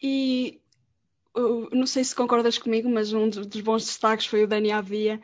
E 0.00 0.60
não 1.72 1.86
sei 1.86 2.04
se 2.04 2.14
concordas 2.14 2.58
comigo, 2.58 2.88
mas 2.88 3.12
um 3.12 3.28
dos 3.28 3.60
bons 3.60 3.84
destaques 3.84 4.26
foi 4.26 4.44
o 4.44 4.46
Dani 4.46 4.70
Avia, 4.70 5.20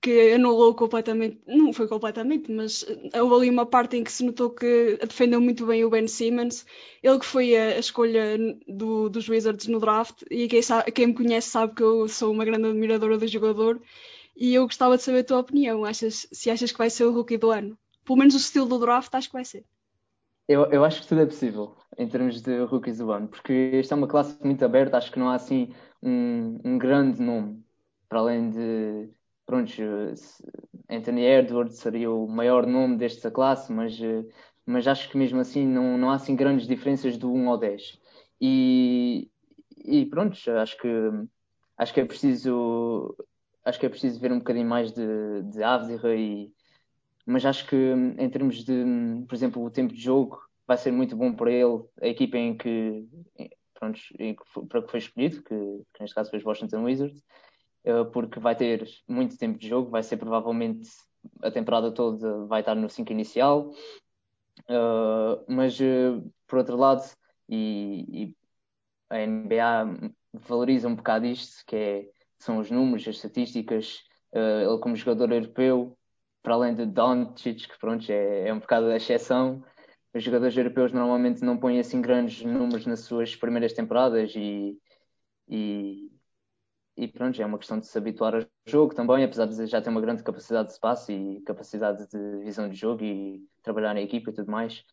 que 0.00 0.32
anulou 0.32 0.74
completamente, 0.74 1.40
não 1.46 1.72
foi 1.72 1.86
completamente, 1.86 2.50
mas 2.50 2.84
houve 3.14 3.34
ali 3.36 3.50
uma 3.50 3.64
parte 3.64 3.96
em 3.96 4.02
que 4.02 4.10
se 4.10 4.24
notou 4.24 4.50
que 4.50 4.98
defendeu 5.00 5.40
muito 5.40 5.64
bem 5.64 5.84
o 5.84 5.90
Ben 5.90 6.08
Simmons, 6.08 6.66
ele 7.00 7.20
que 7.20 7.24
foi 7.24 7.56
a, 7.56 7.66
a 7.66 7.78
escolha 7.78 8.36
do, 8.66 9.08
dos 9.08 9.28
Wizards 9.28 9.68
no 9.68 9.78
draft, 9.78 10.24
e 10.28 10.48
quem, 10.48 10.60
sabe, 10.60 10.90
quem 10.90 11.06
me 11.06 11.14
conhece 11.14 11.50
sabe 11.50 11.76
que 11.76 11.82
eu 11.82 12.08
sou 12.08 12.32
uma 12.32 12.44
grande 12.44 12.66
admiradora 12.66 13.16
do 13.16 13.28
jogador, 13.28 13.80
e 14.36 14.52
eu 14.52 14.64
gostava 14.64 14.96
de 14.96 15.04
saber 15.04 15.20
a 15.20 15.24
tua 15.24 15.38
opinião, 15.38 15.84
achas, 15.84 16.26
se 16.32 16.50
achas 16.50 16.72
que 16.72 16.78
vai 16.78 16.90
ser 16.90 17.04
o 17.04 17.12
rookie 17.12 17.38
do 17.38 17.52
ano. 17.52 17.78
Pelo 18.04 18.18
menos 18.18 18.34
o 18.34 18.38
estilo 18.38 18.66
do 18.66 18.80
draft 18.80 19.14
acho 19.14 19.28
que 19.28 19.34
vai 19.34 19.44
ser. 19.44 19.64
Eu, 20.52 20.70
eu 20.70 20.84
acho 20.84 21.00
que 21.00 21.08
tudo 21.08 21.22
é 21.22 21.26
possível 21.26 21.74
em 21.96 22.06
termos 22.06 22.42
de 22.42 22.58
rookies 22.64 22.98
do 22.98 23.10
ano, 23.10 23.26
porque 23.26 23.70
esta 23.74 23.94
é 23.94 23.96
uma 23.96 24.06
classe 24.06 24.38
muito 24.44 24.62
aberta, 24.62 24.98
acho 24.98 25.10
que 25.10 25.18
não 25.18 25.30
há 25.30 25.34
assim 25.34 25.72
um, 26.02 26.58
um 26.62 26.76
grande 26.76 27.22
nome, 27.22 27.64
para 28.06 28.18
além 28.18 28.50
de, 28.50 29.10
pronto, 29.46 29.72
Anthony 30.90 31.24
Edwards 31.24 31.78
seria 31.78 32.10
o 32.10 32.28
maior 32.28 32.66
nome 32.66 32.98
desta 32.98 33.30
classe, 33.30 33.72
mas, 33.72 33.98
mas 34.66 34.86
acho 34.86 35.08
que 35.08 35.16
mesmo 35.16 35.40
assim 35.40 35.66
não, 35.66 35.96
não 35.96 36.10
há 36.10 36.16
assim 36.16 36.36
grandes 36.36 36.66
diferenças 36.66 37.16
do 37.16 37.32
1 37.32 37.48
ao 37.48 37.56
10. 37.56 37.98
E, 38.38 39.30
e 39.86 40.04
pronto, 40.04 40.36
acho 40.50 40.76
que, 40.78 40.88
acho 41.78 41.94
que 41.94 42.00
é 42.00 42.04
preciso 42.04 43.16
acho 43.64 43.80
que 43.80 43.86
é 43.86 43.88
preciso 43.88 44.20
ver 44.20 44.32
um 44.32 44.38
bocadinho 44.38 44.68
mais 44.68 44.92
de, 44.92 45.42
de 45.44 45.62
Avdira 45.62 46.14
e, 46.14 46.52
mas 47.24 47.44
acho 47.44 47.66
que 47.66 47.76
em 47.76 48.28
termos 48.30 48.64
de, 48.64 48.84
por 49.28 49.34
exemplo, 49.34 49.64
o 49.64 49.70
tempo 49.70 49.94
de 49.94 50.00
jogo 50.00 50.40
vai 50.66 50.76
ser 50.76 50.90
muito 50.90 51.16
bom 51.16 51.32
para 51.32 51.50
ele, 51.50 51.82
a 52.00 52.08
equipa 52.08 52.36
em 52.36 52.56
que, 52.56 53.06
pronto, 53.74 54.00
em 54.18 54.34
que 54.34 54.42
para 54.68 54.82
que 54.82 54.90
foi 54.90 54.98
escolhido, 54.98 55.42
que, 55.42 55.54
que, 55.92 56.00
neste 56.00 56.14
caso 56.14 56.30
foi 56.30 56.38
os 56.38 56.44
Washington 56.44 56.84
Wizards, 56.84 57.22
uh, 57.86 58.04
porque 58.12 58.40
vai 58.40 58.56
ter 58.56 58.88
muito 59.08 59.36
tempo 59.36 59.58
de 59.58 59.68
jogo, 59.68 59.90
vai 59.90 60.02
ser 60.02 60.16
provavelmente 60.16 60.88
a 61.40 61.50
temporada 61.50 61.92
toda 61.92 62.46
vai 62.46 62.60
estar 62.60 62.74
no 62.74 62.88
5 62.88 63.12
inicial. 63.12 63.70
Uh, 64.68 65.44
mas, 65.48 65.78
uh, 65.80 66.32
por 66.46 66.58
outro 66.58 66.76
lado, 66.76 67.02
e, 67.48 68.06
e, 68.10 68.36
a 69.10 69.26
NBA 69.26 70.12
valoriza 70.32 70.88
um 70.88 70.96
bocado 70.96 71.26
isto, 71.26 71.64
que 71.66 71.76
é, 71.76 72.08
são 72.38 72.58
os 72.58 72.70
números, 72.70 73.06
as 73.06 73.16
estatísticas. 73.16 74.00
Ele, 74.32 74.78
como 74.78 74.96
jogador 74.96 75.30
europeu, 75.30 75.98
para 76.42 76.54
além 76.54 76.74
de 76.74 76.84
Doncic, 76.84 77.68
que 77.68 77.78
pronto, 77.78 78.10
é, 78.10 78.48
é 78.48 78.52
um 78.52 78.58
bocado 78.58 78.86
a 78.86 78.96
exceção, 78.96 79.62
os 80.14 80.22
jogadores 80.22 80.56
europeus 80.56 80.92
normalmente 80.92 81.42
não 81.42 81.56
põem 81.56 81.78
assim 81.78 82.00
grandes 82.00 82.44
números 82.44 82.86
nas 82.86 83.00
suas 83.00 83.34
primeiras 83.34 83.72
temporadas 83.72 84.32
e, 84.36 84.78
e, 85.48 86.10
e 86.96 87.08
pronto, 87.08 87.40
é 87.40 87.46
uma 87.46 87.58
questão 87.58 87.78
de 87.78 87.86
se 87.86 87.96
habituar 87.96 88.34
ao 88.34 88.42
jogo 88.66 88.94
também, 88.94 89.24
apesar 89.24 89.46
de 89.46 89.66
já 89.66 89.80
ter 89.80 89.88
uma 89.88 90.00
grande 90.00 90.22
capacidade 90.22 90.68
de 90.68 90.74
espaço 90.74 91.12
e 91.12 91.40
capacidade 91.42 92.06
de 92.08 92.44
visão 92.44 92.68
de 92.68 92.76
jogo 92.76 93.02
e 93.04 93.42
trabalhar 93.62 93.94
na 93.94 94.02
equipa 94.02 94.30
e 94.30 94.34
tudo 94.34 94.50
mais. 94.50 94.84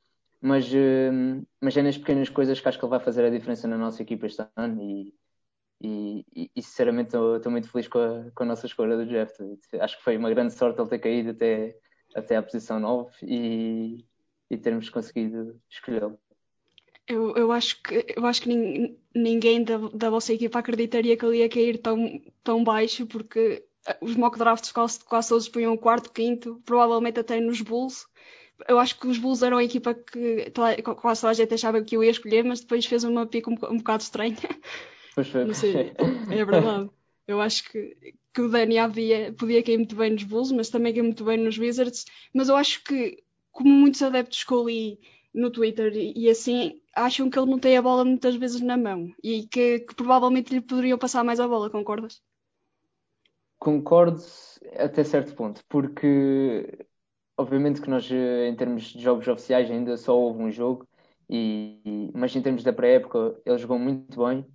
Mas, 0.41 0.71
uh, 0.71 1.45
mas 1.59 1.75
é 1.75 1.81
nas 1.81 1.97
pequenas 1.97 2.29
coisas 2.29 2.61
que 2.61 2.69
acho 2.69 2.79
que 2.79 2.85
ele 2.85 2.89
vai 2.89 2.99
fazer 3.01 3.25
a 3.25 3.29
diferença 3.29 3.67
na 3.67 3.77
nossa 3.77 4.01
equipa 4.01 4.25
este 4.25 4.41
ano 4.55 4.81
e, 4.81 5.13
e, 5.81 6.51
e 6.55 6.61
sinceramente 6.61 7.15
estou 7.15 7.51
muito 7.51 7.69
feliz 7.71 7.87
com 7.87 7.99
a, 7.99 8.31
com 8.35 8.43
a 8.43 8.45
nossa 8.45 8.65
escolha 8.65 8.97
do 8.97 9.05
Jeff. 9.05 9.33
Acho 9.79 9.97
que 9.97 10.03
foi 10.03 10.17
uma 10.17 10.29
grande 10.29 10.53
sorte 10.53 10.79
ele 10.79 10.89
ter 10.89 10.99
caído 10.99 11.29
até, 11.31 11.75
até 12.13 12.35
à 12.35 12.43
posição 12.43 12.79
9 12.79 13.11
e, 13.23 14.05
e 14.49 14.57
termos 14.57 14.89
conseguido 14.89 15.59
escolhê-lo. 15.69 16.19
Eu, 17.07 17.35
eu, 17.35 17.51
acho 17.51 17.81
que, 17.81 18.05
eu 18.15 18.25
acho 18.25 18.41
que 18.43 18.97
ninguém 19.15 19.63
da, 19.63 19.77
da 19.93 20.09
vossa 20.09 20.33
equipa 20.33 20.59
acreditaria 20.59 21.17
que 21.17 21.25
ele 21.25 21.37
ia 21.37 21.49
cair 21.49 21.79
tão, 21.79 22.21
tão 22.43 22.63
baixo, 22.63 23.07
porque 23.07 23.65
os 24.01 24.15
mock 24.15 24.37
drafts 24.37 24.71
quase, 24.71 25.03
quase 25.03 25.29
todos 25.29 25.49
punham 25.49 25.75
quarto, 25.77 26.11
quinto, 26.11 26.61
provavelmente 26.65 27.19
até 27.19 27.39
nos 27.39 27.61
Bulls. 27.61 28.05
Eu 28.67 28.77
acho 28.77 28.99
que 28.99 29.07
os 29.07 29.17
Bulls 29.17 29.41
eram 29.41 29.57
a 29.57 29.63
equipa 29.63 29.93
que 29.93 30.51
quase 31.01 31.21
toda 31.21 31.31
a 31.31 31.33
gente 31.33 31.53
achava 31.53 31.81
que 31.81 31.95
eu 31.95 32.03
ia 32.03 32.11
escolher, 32.11 32.43
mas 32.43 32.59
depois 32.59 32.85
fez 32.85 33.03
uma 33.03 33.25
pica 33.25 33.49
um, 33.49 33.53
um 33.53 33.77
bocado 33.77 34.03
estranha. 34.03 34.37
Pois 35.19 35.27
foi. 35.27 35.45
Não 35.45 35.53
sei, 35.53 35.93
é 36.29 36.45
verdade. 36.45 36.89
Eu 37.27 37.39
acho 37.41 37.69
que, 37.69 37.95
que 38.33 38.41
o 38.41 38.49
Danny 38.49 38.77
havia, 38.77 39.33
podia 39.33 39.63
cair 39.63 39.77
muito 39.77 39.95
bem 39.95 40.11
nos 40.11 40.23
Bulls, 40.23 40.51
mas 40.51 40.69
também 40.69 40.93
cair 40.93 41.03
muito 41.03 41.23
bem 41.23 41.37
nos 41.37 41.57
Wizards. 41.57 42.05
Mas 42.33 42.49
eu 42.49 42.55
acho 42.55 42.83
que, 42.83 43.23
como 43.51 43.69
muitos 43.69 44.01
adeptos 44.01 44.43
que 44.43 44.53
eu 44.53 44.67
li 44.67 44.99
no 45.33 45.51
Twitter 45.51 45.93
e, 45.95 46.13
e 46.25 46.29
assim, 46.29 46.81
acham 46.95 47.29
que 47.29 47.37
ele 47.37 47.51
não 47.51 47.59
tem 47.59 47.77
a 47.77 47.81
bola 47.81 48.03
muitas 48.05 48.35
vezes 48.35 48.61
na 48.61 48.77
mão 48.77 49.13
e 49.23 49.43
que, 49.47 49.79
que 49.81 49.95
provavelmente 49.95 50.53
lhe 50.53 50.61
poderiam 50.61 50.97
passar 50.97 51.23
mais 51.23 51.39
a 51.39 51.47
bola, 51.47 51.69
concordas? 51.69 52.21
Concordo 53.59 54.21
até 54.77 55.03
certo 55.03 55.35
ponto, 55.35 55.61
porque 55.67 56.85
obviamente 57.37 57.81
que 57.81 57.89
nós, 57.89 58.09
em 58.11 58.55
termos 58.55 58.83
de 58.85 59.01
jogos 59.01 59.27
oficiais, 59.27 59.69
ainda 59.69 59.97
só 59.97 60.17
houve 60.17 60.41
um 60.41 60.51
jogo, 60.51 60.87
e, 61.29 62.11
mas 62.15 62.35
em 62.35 62.41
termos 62.41 62.63
da 62.63 62.73
pré-época, 62.73 63.39
ele 63.45 63.57
jogou 63.57 63.77
muito 63.79 64.25
bem. 64.25 64.45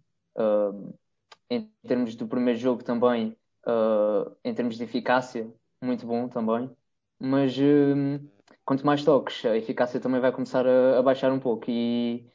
Em 1.50 1.70
termos 1.86 2.16
do 2.16 2.26
primeiro 2.26 2.58
jogo 2.58 2.82
também, 2.82 3.36
uh, 3.66 4.34
em 4.42 4.54
termos 4.54 4.76
de 4.76 4.84
eficácia, 4.84 5.52
muito 5.80 6.06
bom 6.06 6.28
também. 6.28 6.70
Mas 7.18 7.56
uh, 7.56 8.20
quanto 8.64 8.84
mais 8.86 9.04
toques, 9.04 9.44
a 9.44 9.56
eficácia 9.56 10.00
também 10.00 10.20
vai 10.20 10.32
começar 10.32 10.66
a, 10.66 10.98
a 10.98 11.02
baixar 11.02 11.30
um 11.32 11.38
pouco. 11.38 11.66
E, 11.68 12.26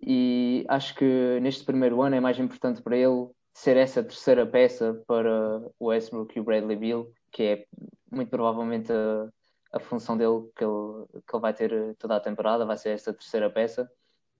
e 0.00 0.64
acho 0.68 0.94
que 0.94 1.40
neste 1.40 1.64
primeiro 1.64 2.00
ano 2.02 2.16
é 2.16 2.20
mais 2.20 2.38
importante 2.38 2.80
para 2.82 2.96
ele 2.96 3.28
ser 3.52 3.76
essa 3.76 4.02
terceira 4.02 4.46
peça 4.46 5.02
para 5.06 5.62
o 5.78 5.86
Westbrook 5.86 6.36
e 6.36 6.40
o 6.40 6.44
Bradley 6.44 6.76
Beal, 6.76 7.06
que 7.30 7.42
é 7.42 7.66
muito 8.10 8.30
provavelmente 8.30 8.92
a, 8.92 9.28
a 9.72 9.80
função 9.80 10.16
dele 10.16 10.48
que 10.56 10.64
ele, 10.64 11.06
que 11.26 11.36
ele 11.36 11.40
vai 11.40 11.54
ter 11.54 11.96
toda 11.96 12.16
a 12.16 12.20
temporada, 12.20 12.64
vai 12.64 12.76
ser 12.76 12.90
essa 12.90 13.12
terceira 13.12 13.50
peça. 13.50 13.90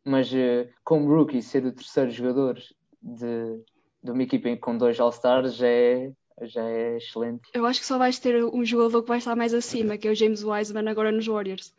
Mas 0.04 0.32
uh, 0.32 0.68
como 0.84 1.08
rookie, 1.08 1.42
ser 1.42 1.64
o 1.64 1.73
terceiro 1.73 2.11
jogador 2.11 2.58
de, 3.04 3.62
de 4.02 4.11
uma 4.11 4.23
equipa 4.23 4.56
com 4.56 4.76
dois 4.76 4.99
All-Stars 4.99 5.54
já 5.54 5.68
é, 5.68 6.12
já 6.42 6.64
é 6.64 6.96
excelente. 6.96 7.42
Eu 7.52 7.66
acho 7.66 7.80
que 7.80 7.87
só 7.87 7.99
vais 7.99 8.18
ter 8.18 8.42
um 8.44 8.64
jogador 8.64 9.02
que 9.02 9.08
vai 9.08 9.18
estar 9.18 9.37
mais 9.37 9.52
acima, 9.52 9.99
que 9.99 10.08
é 10.08 10.11
o 10.11 10.14
James 10.14 10.42
Wiseman 10.42 10.88
agora 10.88 11.12
nos 11.12 11.26
Warriors. 11.26 11.75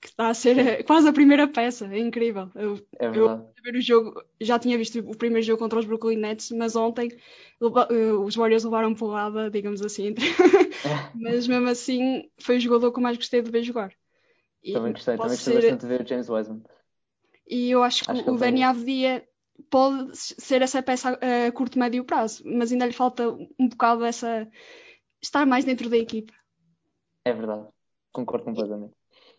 Que 0.00 0.08
está 0.08 0.28
a 0.28 0.34
ser 0.34 0.54
quase 0.84 1.08
a 1.08 1.12
primeira 1.12 1.48
peça, 1.48 1.86
é 1.86 1.98
incrível. 1.98 2.50
Eu, 2.54 2.78
é 2.98 3.08
verdade. 3.08 3.42
eu 3.42 3.62
ver 3.64 3.78
o 3.78 3.80
jogo, 3.80 4.22
já 4.40 4.58
tinha 4.58 4.78
visto 4.78 5.00
o 5.00 5.16
primeiro 5.16 5.44
jogo 5.44 5.58
contra 5.58 5.78
os 5.78 5.86
Brooklyn 5.86 6.18
Nets, 6.18 6.52
mas 6.52 6.76
ontem 6.76 7.10
eh, 7.10 8.12
os 8.12 8.36
Warriors 8.36 8.64
levaram 8.64 8.94
porrada, 8.94 9.50
digamos 9.50 9.82
assim. 9.82 10.14
mas 11.14 11.48
mesmo 11.48 11.68
assim 11.68 12.30
foi 12.38 12.58
o 12.58 12.60
jogador 12.60 12.92
que 12.92 12.98
eu 12.98 13.02
mais 13.02 13.16
gostei 13.16 13.42
de 13.42 13.50
ver 13.50 13.62
jogar. 13.62 13.92
E 14.62 14.72
também 14.72 14.92
gostei, 14.92 15.16
também 15.16 15.30
gostei 15.32 15.54
ser... 15.54 15.60
bastante 15.60 15.80
de 15.80 15.86
ver 15.86 16.02
o 16.02 16.08
James 16.08 16.28
Wiseman. 16.28 16.62
E 17.48 17.70
eu 17.70 17.82
acho 17.82 18.04
que, 18.04 18.10
acho 18.10 18.24
que 18.24 18.30
o 18.30 18.36
Dani 18.36 18.62
Avdia 18.62 19.26
pode 19.70 20.16
ser 20.16 20.62
essa 20.62 20.82
peça 20.82 21.18
a 21.20 21.52
curto 21.52 21.78
médio 21.78 22.04
prazo, 22.04 22.42
mas 22.46 22.72
ainda 22.72 22.86
lhe 22.86 22.92
falta 22.92 23.28
um 23.58 23.68
bocado 23.68 24.04
essa 24.04 24.48
estar 25.20 25.46
mais 25.46 25.64
dentro 25.64 25.88
da 25.88 25.96
equipa. 25.96 26.32
É 27.24 27.32
verdade, 27.32 27.66
concordo 28.12 28.44
completamente. 28.44 28.92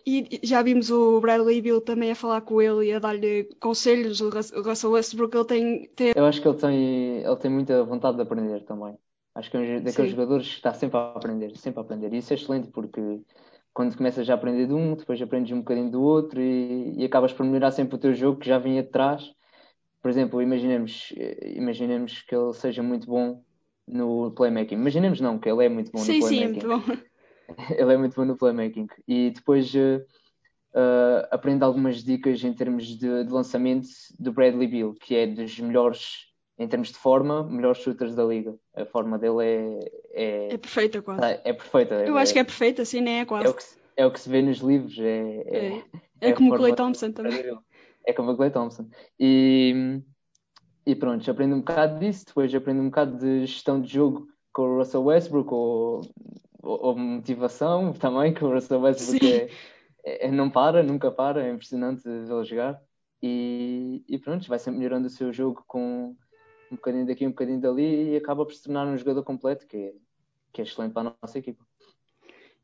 E 0.06 0.40
já 0.44 0.62
vimos 0.62 0.90
o 0.90 1.20
Bradley 1.20 1.62
Bill 1.62 1.82
também 1.82 2.12
a 2.12 2.16
falar 2.16 2.42
com 2.42 2.62
ele 2.62 2.88
e 2.88 2.94
a 2.94 3.00
dar-lhe 3.00 3.44
conselhos. 3.60 4.22
O 4.22 4.30
Russell 4.30 4.92
Westbrook 4.92 5.36
ele 5.36 5.46
tem, 5.46 5.90
tem, 5.96 6.14
Eu 6.16 6.26
acho 6.26 6.42
que 6.42 6.48
ele 6.48 6.58
tem, 6.58 7.18
ele 7.18 7.36
tem 7.36 7.52
muita 7.52 7.84
vontade 7.84 8.16
de 8.16 8.24
aprender 8.24 8.64
também. 8.64 8.98
Acho 9.36 9.52
que 9.52 9.58
é 9.58 9.60
um 9.60 9.84
daqueles 9.84 10.12
Sim. 10.12 10.16
jogadores 10.16 10.48
que 10.48 10.56
está 10.56 10.74
sempre 10.74 10.98
a 10.98 11.12
aprender, 11.12 11.56
sempre 11.58 11.80
a 11.80 11.84
aprender. 11.84 12.14
E 12.14 12.18
isso 12.18 12.34
é 12.34 12.36
excelente 12.36 12.70
porque 12.70 13.22
quando 13.74 13.96
começas 13.96 14.28
a 14.30 14.34
aprender 14.34 14.68
de 14.68 14.74
um, 14.74 14.96
depois 14.96 15.22
aprendes 15.22 15.52
um 15.52 15.60
bocadinho 15.60 15.92
do 15.92 16.02
outro 16.02 16.42
e, 16.42 16.96
e 16.98 17.06
acabas 17.06 17.32
por 17.32 17.46
melhorar 17.46 17.72
sempre 17.72 17.96
o 17.96 18.00
teu 18.00 18.14
jogo 18.14 18.40
que 18.40 18.48
já 18.48 18.58
vinha 18.58 18.82
de 18.82 18.90
trás 18.90 19.34
por 20.02 20.10
exemplo, 20.10 20.42
imaginemos, 20.42 21.14
imaginemos 21.44 22.22
que 22.22 22.36
ele 22.36 22.54
seja 22.54 22.82
muito 22.82 23.08
bom 23.08 23.44
no 23.88 24.32
playmaking. 24.32 24.76
Imaginemos 24.76 25.20
não, 25.20 25.38
que 25.38 25.50
ele 25.50 25.66
é 25.66 25.70
muito 25.70 25.92
bom 25.92 26.00
sim, 26.00 26.20
no 26.20 26.28
playmaking. 26.28 26.60
Sim, 26.60 26.62
sim, 26.62 26.68
muito 26.68 26.98
bom. 26.98 26.98
ele 27.78 27.94
é 27.94 27.98
muito 27.98 28.16
bom 28.16 28.26
no 28.26 28.38
playmaking. 28.38 28.88
E 29.08 29.32
depois 29.32 29.74
uh, 29.74 30.02
uh, 30.74 31.28
aprende 31.32 31.64
algumas 31.64 32.04
dicas 32.04 32.44
em 32.44 32.54
termos 32.54 32.86
de, 32.86 33.24
de, 33.24 33.32
lançamento 33.32 33.90
do 34.18 34.32
Bradley 34.32 34.68
Bill, 34.68 34.94
que 34.94 35.16
é 35.16 35.28
dos 35.28 35.60
melhores, 35.60 36.28
em 36.58 36.68
termos 36.68 36.90
de 36.90 36.98
forma, 36.98 37.44
melhores 37.44 37.80
shooters 37.80 38.16
da 38.16 38.24
liga. 38.24 38.56
A 38.76 38.86
forma 38.86 39.18
dele 39.18 39.44
é. 39.44 39.80
É, 40.14 40.54
é 40.54 40.58
perfeita, 40.58 41.02
quase. 41.02 41.24
É, 41.24 41.42
é 41.44 41.54
perfeita. 41.54 41.96
Eu 41.96 42.18
é, 42.18 42.22
acho 42.22 42.34
que 42.34 42.40
é 42.40 42.44
perfeita, 42.44 42.86
sim, 42.86 43.02
nem 43.02 43.20
é 43.20 43.26
quase. 43.26 43.48
É 43.48 43.50
o 43.50 43.54
que, 43.54 43.64
é 43.98 44.06
o 44.06 44.12
que 44.12 44.20
se 44.20 44.30
vê 44.30 44.42
nos 44.42 44.60
livros. 44.60 44.98
É, 44.98 45.44
é, 45.46 45.84
é, 46.22 46.30
é 46.30 46.34
como 46.34 46.54
o 46.54 46.58
Clay 46.58 46.76
Thompson 46.76 47.12
também 47.12 47.58
é 48.10 48.14
como 48.14 48.32
a 48.32 48.36
Clay 48.36 48.50
Thompson. 48.50 48.90
E, 49.20 50.02
e 50.86 50.96
pronto, 50.96 51.30
aprendo 51.30 51.56
um 51.56 51.60
bocado 51.60 52.00
disso, 52.00 52.26
depois 52.26 52.54
aprendo 52.54 52.82
um 52.82 52.90
bocado 52.90 53.18
de 53.18 53.46
gestão 53.46 53.80
de 53.80 53.94
jogo 53.94 54.28
com 54.52 54.64
o 54.64 54.78
Russell 54.78 55.04
Westbrook 55.04 55.54
ou, 55.54 56.02
ou, 56.64 56.98
motivação 56.98 57.94
também, 57.94 58.34
que 58.34 58.44
o 58.44 58.52
Russell 58.52 58.82
Westbrook 58.82 59.32
é, 60.04 60.28
é, 60.28 60.32
não 60.32 60.50
para, 60.50 60.82
nunca 60.82 61.12
para, 61.12 61.46
é 61.46 61.52
impressionante 61.52 62.04
vê-lo 62.04 62.44
jogar. 62.44 62.82
E, 63.22 64.04
e 64.08 64.18
pronto, 64.18 64.48
vai 64.48 64.58
sempre 64.58 64.80
melhorando 64.80 65.08
o 65.08 65.12
seu 65.12 65.32
jogo 65.32 65.64
com 65.68 66.16
um 66.72 66.76
bocadinho 66.76 67.06
daqui, 67.06 67.28
um 67.28 67.32
bocadinho 67.32 67.62
dali 67.62 68.12
e 68.12 68.18
acaba 68.18 68.46
por 68.46 68.54
se 68.54 68.64
tornar 68.64 68.88
um 68.88 68.98
jogador 68.98 69.24
completo 69.24 69.68
que 69.68 69.78
é, 69.78 69.94
que 70.52 70.62
é 70.62 70.64
excelente 70.64 70.94
para 70.94 71.10
a 71.10 71.16
nossa 71.22 71.38
equipa. 71.38 71.64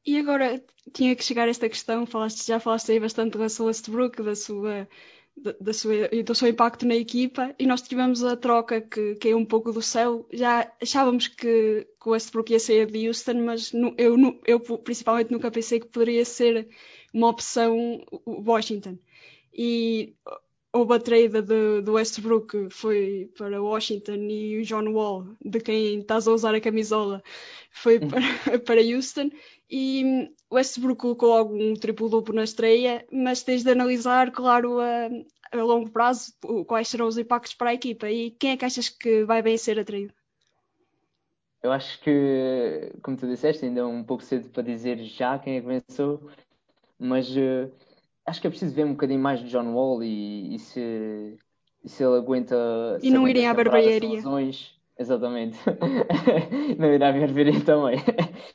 E 0.06 0.20
agora 0.20 0.64
tinha 0.94 1.16
que 1.16 1.24
chegar 1.24 1.48
a 1.48 1.50
esta 1.50 1.68
questão, 1.68 2.06
falaste, 2.06 2.46
já 2.46 2.60
falaste 2.60 2.92
aí 2.92 3.00
bastante 3.00 3.34
do 3.34 3.42
Russell 3.42 3.66
Westbrook, 3.66 4.22
da 4.22 4.36
sua 4.36 4.88
da, 5.38 5.74
sua, 5.74 6.08
do 6.24 6.34
seu 6.34 6.48
impacto 6.48 6.86
na 6.86 6.96
equipa 6.96 7.54
e 7.60 7.68
nós 7.68 7.82
tivemos 7.82 8.24
a 8.24 8.38
troca 8.38 8.82
que 8.82 9.16
caiu 9.16 9.38
um 9.38 9.46
pouco 9.46 9.72
do 9.72 9.82
céu. 9.82 10.28
Já 10.32 10.72
achávamos 10.82 11.28
que, 11.28 11.88
que 12.02 12.10
o 12.10 12.12
Westbrook 12.12 12.52
ia 12.52 12.60
sair 12.60 12.90
de 12.90 13.08
Houston, 13.08 13.44
mas 13.44 13.72
eu, 13.98 14.16
eu 14.46 14.60
principalmente 14.60 15.32
nunca 15.32 15.52
pensei 15.52 15.80
que 15.80 15.88
poderia 15.88 16.24
ser 16.24 16.68
uma 17.14 17.30
opção 17.30 18.04
Washington. 18.26 18.98
E 19.54 20.16
houve 20.72 20.94
a 20.94 21.00
trade 21.00 21.42
do, 21.42 21.82
do 21.82 21.94
Westbrook 21.94 22.70
foi 22.70 23.32
para 23.38 23.62
Washington 23.62 24.28
e 24.30 24.60
o 24.60 24.64
John 24.64 24.90
Wall, 24.92 25.36
de 25.44 25.60
quem 25.62 26.00
estás 26.00 26.28
a 26.28 26.34
usar 26.34 26.54
a 26.54 26.60
camisola, 26.60 27.24
foi 27.72 28.00
para, 28.00 28.60
para 28.66 28.82
Houston 28.82 29.30
e 29.70 30.30
Westbrook 30.56 31.00
colocou 31.00 31.30
logo 31.30 31.56
um 31.56 31.74
triplo-duplo 31.74 32.34
na 32.34 32.44
estreia, 32.44 33.06
mas 33.12 33.44
tens 33.44 33.64
de 33.64 33.72
analisar, 33.72 34.32
claro, 34.32 34.80
a, 34.80 35.10
a, 35.52 35.64
longo 35.64 35.90
prazo 35.90 36.34
quais 36.66 36.88
serão 36.88 37.08
os 37.08 37.18
impactos 37.18 37.54
para 37.54 37.72
a 37.72 37.74
equipa 37.74 38.10
e 38.10 38.32
quem 38.32 38.52
é 38.52 38.58
que 38.58 38.66
achas 38.66 38.90
que 38.90 39.26
vai 39.26 39.42
bem 39.42 39.58
ser 39.58 39.80
atraído? 39.80 40.14
Eu 41.62 41.72
acho 41.72 42.00
que, 42.02 42.92
como 43.02 43.18
tu 43.18 43.28
disseste, 43.28 43.66
ainda 43.66 43.82
é 43.82 43.86
um 43.86 44.04
pouco 44.04 44.24
cedo 44.24 44.50
para 44.50 44.64
dizer 44.64 45.00
já 45.00 45.38
quem 45.40 45.58
é 45.58 45.62
que 45.62 45.68
venceu, 45.68 46.22
mas 47.00 47.28
uh, 47.36 47.72
acho 48.26 48.40
que 48.40 48.48
é 48.48 48.50
preciso 48.50 48.76
ver 48.76 48.86
um 48.86 48.92
bocadinho 48.92 49.20
mais 49.20 49.40
de 49.40 49.50
John 49.50 49.74
Wall 49.74 50.04
e, 50.04 50.56
e 50.56 50.60
se, 50.60 51.38
e 51.84 51.90
se 51.90 52.04
ele 52.04 52.18
aguenta. 52.18 52.56
E 53.02 53.10
não 53.10 53.28
irem 53.28 53.48
à 53.48 53.54
barbearia. 53.54 54.22
Exatamente. 54.98 55.58
não 56.80 56.94
irá 56.94 57.12
vir 57.12 57.32
vir 57.32 57.66
também. 57.66 57.98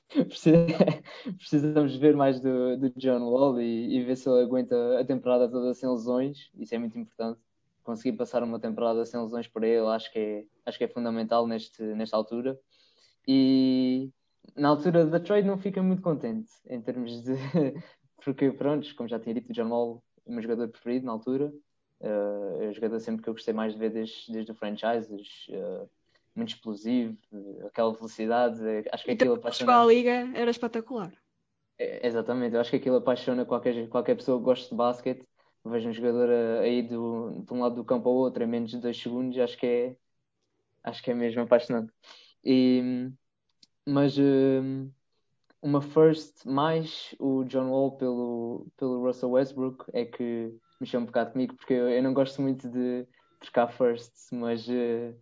Precisamos 1.36 1.96
ver 1.96 2.16
mais 2.16 2.40
do, 2.40 2.76
do 2.78 2.90
John 2.96 3.22
Wall 3.30 3.60
e, 3.60 3.96
e, 3.96 4.04
ver 4.04 4.16
se 4.16 4.28
ele 4.28 4.42
aguenta 4.42 4.98
a 4.98 5.04
temporada 5.04 5.48
toda 5.48 5.74
sem 5.74 5.88
lesões. 5.88 6.50
Isso 6.58 6.74
é 6.74 6.78
muito 6.78 6.98
importante. 6.98 7.38
Conseguir 7.82 8.16
passar 8.16 8.42
uma 8.42 8.58
temporada 8.58 9.04
sem 9.04 9.20
lesões 9.20 9.48
para 9.48 9.66
ele, 9.66 9.86
acho 9.88 10.10
que 10.12 10.18
é, 10.18 10.44
acho 10.64 10.78
que 10.78 10.84
é 10.84 10.88
fundamental 10.88 11.46
neste, 11.46 11.82
nesta 11.82 12.16
altura. 12.16 12.58
E 13.28 14.10
na 14.56 14.68
altura 14.68 15.04
da 15.04 15.20
trade 15.20 15.46
não 15.46 15.58
fica 15.58 15.82
muito 15.82 16.02
contente 16.02 16.50
em 16.66 16.80
termos 16.80 17.22
de. 17.22 17.34
Porque, 18.24 18.50
pronto, 18.50 18.94
como 18.96 19.08
já 19.08 19.18
tinha 19.18 19.34
dito, 19.34 19.50
o 19.50 19.52
John 19.52 19.68
Wall 19.70 20.02
é 20.26 20.30
meu 20.30 20.42
jogador 20.42 20.68
preferido 20.68 21.06
na 21.06 21.12
altura. 21.12 21.52
Uh, 22.00 22.62
é 22.62 22.68
o 22.68 22.72
jogador 22.72 22.98
sempre 23.00 23.22
que 23.22 23.28
eu 23.28 23.34
gostei 23.34 23.52
mais 23.52 23.74
de 23.74 23.78
ver 23.78 23.90
desde, 23.90 24.32
desde 24.32 24.52
o 24.52 24.54
franchises. 24.54 25.46
Uh, 25.48 25.88
muito 26.40 26.54
explosivo, 26.54 27.16
aquela 27.66 27.92
velocidade. 27.92 28.60
Acho 28.90 29.04
que 29.04 29.10
aquilo 29.10 29.34
apaixona. 29.34 29.80
a 29.80 29.84
liga 29.84 30.30
era 30.34 30.50
espetacular. 30.50 31.12
É, 31.78 32.06
exatamente, 32.06 32.54
eu 32.54 32.60
acho 32.60 32.70
que 32.70 32.76
aquilo 32.76 32.96
apaixona 32.96 33.44
qualquer, 33.44 33.88
qualquer 33.88 34.16
pessoa 34.16 34.38
que 34.38 34.44
goste 34.44 34.70
de 34.70 34.74
basquete. 34.74 35.26
Vejo 35.64 35.90
um 35.90 35.92
jogador 35.92 36.30
aí 36.62 36.82
do, 36.82 37.42
de 37.46 37.52
um 37.52 37.60
lado 37.60 37.74
do 37.74 37.84
campo 37.84 38.08
ao 38.08 38.14
outro 38.14 38.42
em 38.42 38.46
menos 38.46 38.70
de 38.70 38.78
dois 38.78 39.00
segundos, 39.00 39.38
acho 39.38 39.58
que 39.58 39.66
é, 39.66 39.96
acho 40.82 41.02
que 41.02 41.10
é 41.10 41.14
mesmo 41.14 41.42
apaixonante. 41.42 41.92
E, 42.42 43.10
mas 43.86 44.16
um, 44.18 44.90
uma 45.60 45.82
first 45.82 46.46
mais 46.46 47.14
o 47.18 47.44
John 47.44 47.68
Wall 47.68 47.98
pelo, 47.98 48.66
pelo 48.78 49.04
Russell 49.04 49.32
Westbrook 49.32 49.84
é 49.92 50.06
que 50.06 50.54
mexeu 50.80 51.00
um 51.00 51.04
bocado 51.04 51.32
comigo, 51.32 51.54
porque 51.56 51.74
eu, 51.74 51.90
eu 51.90 52.02
não 52.02 52.14
gosto 52.14 52.40
muito 52.40 52.68
de 52.68 53.06
trocar 53.40 53.68
firsts, 53.68 54.28
mas. 54.32 54.66
Uh, 54.66 55.14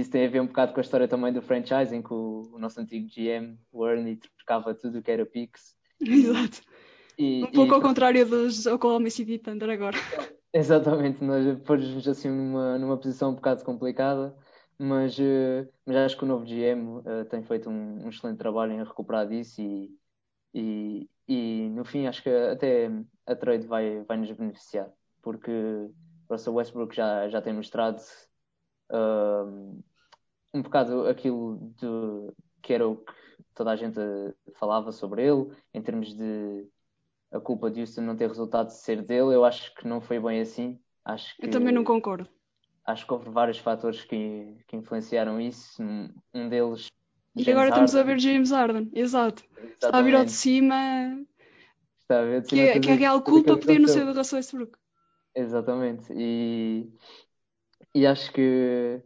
isso 0.00 0.10
tem 0.10 0.26
a 0.26 0.28
ver 0.30 0.40
um 0.40 0.46
bocado 0.46 0.72
com 0.72 0.80
a 0.80 0.82
história 0.82 1.06
também 1.06 1.32
do 1.32 1.42
franchising, 1.42 2.02
que 2.02 2.12
o, 2.12 2.50
o 2.52 2.58
nosso 2.58 2.80
antigo 2.80 3.06
GM, 3.08 3.56
o 3.72 3.86
Ernie, 3.86 4.18
trocava 4.36 4.74
tudo 4.74 4.98
o 4.98 5.02
que 5.02 5.10
era 5.10 5.24
Pix. 5.24 5.76
Exato. 6.00 6.62
E, 7.18 7.44
um 7.44 7.52
pouco 7.52 7.72
e... 7.72 7.74
ao 7.74 7.80
contrário 7.80 8.26
dos 8.26 8.66
Oklahoma 8.66 9.08
City 9.10 9.38
Thunder 9.38 9.70
agora. 9.70 9.96
Exatamente, 10.52 11.22
nós 11.22 11.58
pôs-nos 11.62 12.06
assim 12.06 12.28
numa, 12.28 12.78
numa 12.78 12.96
posição 12.96 13.30
um 13.30 13.34
bocado 13.34 13.64
complicada, 13.64 14.36
mas, 14.78 15.18
uh, 15.18 15.68
mas 15.84 15.96
acho 15.96 16.16
que 16.16 16.24
o 16.24 16.28
novo 16.28 16.44
GM 16.44 16.98
uh, 16.98 17.02
eh, 17.06 17.24
tem 17.24 17.42
feito 17.42 17.68
um, 17.68 18.04
um, 18.04 18.08
excelente 18.08 18.38
trabalho 18.38 18.72
em 18.72 18.84
recuperar 18.84 19.26
disso 19.26 19.60
e, 19.60 19.90
e, 20.54 21.08
e 21.26 21.68
no 21.70 21.84
fim 21.84 22.06
acho 22.06 22.22
que 22.22 22.30
até 22.30 22.88
a 23.26 23.34
trade 23.34 23.66
vai, 23.66 24.02
vai 24.02 24.16
nos 24.16 24.30
beneficiar, 24.30 24.88
porque 25.22 25.50
Russell 26.30 26.54
Westbrook 26.54 26.94
já, 26.94 27.28
já 27.28 27.42
tem 27.42 27.52
mostrado 27.52 28.00
um 30.52 30.62
bocado 30.62 31.08
aquilo 31.08 31.72
de, 31.76 32.32
que 32.62 32.72
era 32.72 32.88
o 32.88 32.96
que 32.96 33.12
toda 33.54 33.70
a 33.70 33.76
gente 33.76 33.98
falava 34.54 34.92
sobre 34.92 35.26
ele, 35.26 35.50
em 35.72 35.82
termos 35.82 36.14
de 36.14 36.66
a 37.32 37.40
culpa 37.40 37.70
de 37.70 37.80
Houston 37.80 38.02
não 38.02 38.16
ter 38.16 38.28
resultado 38.28 38.68
de 38.68 38.76
ser 38.76 39.02
dele, 39.02 39.34
eu 39.34 39.44
acho 39.44 39.74
que 39.74 39.88
não 39.88 40.00
foi 40.00 40.20
bem 40.20 40.40
assim. 40.40 40.78
Acho 41.04 41.36
que, 41.36 41.46
eu 41.46 41.50
também 41.50 41.74
não 41.74 41.82
concordo. 41.82 42.28
Acho 42.86 43.06
que 43.06 43.12
houve 43.12 43.28
vários 43.28 43.58
fatores 43.58 44.04
que, 44.04 44.56
que 44.68 44.76
influenciaram 44.76 45.40
isso. 45.40 45.82
Um 46.32 46.48
deles. 46.48 46.86
E 47.34 47.42
James 47.42 47.48
agora 47.48 47.70
Harden. 47.70 47.84
estamos 47.84 47.94
a 47.96 48.02
ver 48.02 48.20
James 48.20 48.50
Harden, 48.50 48.90
exato. 48.94 49.42
Exatamente. 49.50 49.74
Está 49.82 49.98
a 49.98 50.02
vir 50.02 50.14
ao 50.14 50.24
de 50.24 50.30
cima. 50.30 51.26
Está 52.00 52.20
a 52.20 52.24
ver 52.24 52.42
de 52.42 52.48
cima 52.50 52.62
que, 52.62 52.68
é, 52.68 52.80
que 52.80 52.90
é 52.90 52.92
a 52.92 52.96
real 52.96 53.22
culpa 53.22 53.56
podia 53.56 53.78
não 53.80 53.88
ser 53.88 54.04
do 54.04 54.12
Russell 54.12 54.36
Westbrook. 54.36 54.78
Exatamente. 55.34 56.12
E, 56.12 56.88
e 57.94 58.06
acho 58.06 58.32
que, 58.32 59.02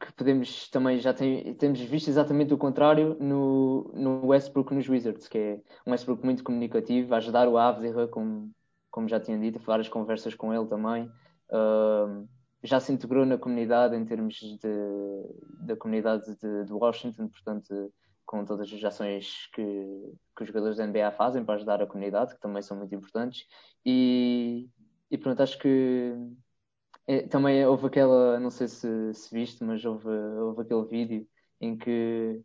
que 0.00 0.12
podemos 0.12 0.68
também 0.70 0.98
já 0.98 1.12
tem, 1.12 1.54
temos 1.54 1.80
visto 1.80 2.08
exatamente 2.08 2.54
o 2.54 2.58
contrário 2.58 3.16
no, 3.20 3.90
no 3.94 4.26
Westbrook 4.26 4.74
nos 4.74 4.88
Wizards, 4.88 5.28
que 5.28 5.38
é 5.38 5.60
um 5.86 5.90
Westbrook 5.92 6.24
muito 6.24 6.44
comunicativo, 6.44 7.14
a 7.14 7.18
ajudar 7.18 7.48
o 7.48 7.58
Avdija, 7.58 8.06
como, 8.08 8.50
como 8.90 9.08
já 9.08 9.18
tinha 9.18 9.38
dito, 9.38 9.58
várias 9.60 9.88
conversas 9.88 10.34
com 10.34 10.52
ele 10.52 10.66
também. 10.66 11.10
Uh, 11.50 12.28
já 12.62 12.80
se 12.80 12.92
integrou 12.92 13.26
na 13.26 13.36
comunidade 13.36 13.94
em 13.94 14.04
termos 14.04 14.36
de, 14.36 15.66
da 15.66 15.76
comunidade 15.76 16.24
de, 16.36 16.64
de 16.64 16.72
Washington, 16.72 17.28
portanto, 17.28 17.92
com 18.24 18.44
todas 18.44 18.72
as 18.72 18.82
ações 18.82 19.48
que, 19.52 19.62
que 20.34 20.42
os 20.42 20.48
jogadores 20.48 20.78
da 20.78 20.86
NBA 20.86 21.12
fazem 21.12 21.44
para 21.44 21.56
ajudar 21.56 21.82
a 21.82 21.86
comunidade, 21.86 22.34
que 22.34 22.40
também 22.40 22.62
são 22.62 22.76
muito 22.76 22.94
importantes. 22.94 23.44
E, 23.84 24.68
e 25.10 25.18
pronto, 25.18 25.42
acho 25.42 25.58
que 25.58 26.14
é, 27.06 27.22
também 27.22 27.64
houve 27.66 27.86
aquela, 27.86 28.40
não 28.40 28.50
sei 28.50 28.68
se, 28.68 29.14
se 29.14 29.34
viste, 29.34 29.62
mas 29.62 29.84
houve, 29.84 30.08
houve 30.08 30.62
aquele 30.62 30.84
vídeo 30.84 31.28
em 31.60 31.76
que 31.76 32.40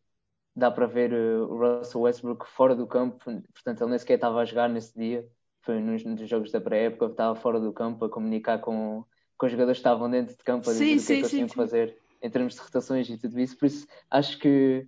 dá 0.56 0.69
para 0.69 0.86
ver 0.86 1.13
uh, 1.13 1.45
o 1.45 1.58
Russell 1.58 2.02
Westbrook 2.02 2.45
fora 2.48 2.76
do 2.76 2.86
campo, 2.86 3.17
portanto 3.24 3.82
ele 3.82 3.89
nem 3.91 4.00
sequer 4.00 4.15
estava 4.15 4.41
a 4.41 4.45
jogar 4.45 4.67
nesse 4.67 4.98
dia, 4.98 5.26
foi 5.62 5.80
nos, 5.80 6.04
nos 6.04 6.30
jogos 6.30 6.52
da 6.52 6.60
pré-época, 6.60 7.06
estava 7.06 7.36
fora 7.36 7.60
do 7.60 7.72
campo 7.72 8.04
a 8.06 8.10
comunicar 8.10 8.60
com, 8.60 9.06
com 9.38 9.45
os 9.45 9.52
jogadores 9.52 9.78
que 9.78 9.88
estavam 9.88 10.10
dentro 10.10 10.36
de 10.36 10.43
campo 10.43 10.69
a 10.69 10.74
dizer 10.74 10.86
sim, 10.86 10.93
o 10.93 10.98
que 10.98 11.04
sim, 11.04 11.13
é 11.13 11.15
que 11.15 11.22
eles 11.22 11.32
tinham 11.32 11.48
que 11.48 11.56
fazer 11.56 11.98
em 12.22 12.30
termos 12.30 12.56
de 12.56 12.60
rotações 12.60 13.10
e 13.10 13.17
tudo 13.17 13.39
isso, 13.39 13.58
por 13.58 13.65
isso 13.65 13.88
acho 14.12 14.38
que 14.39 14.86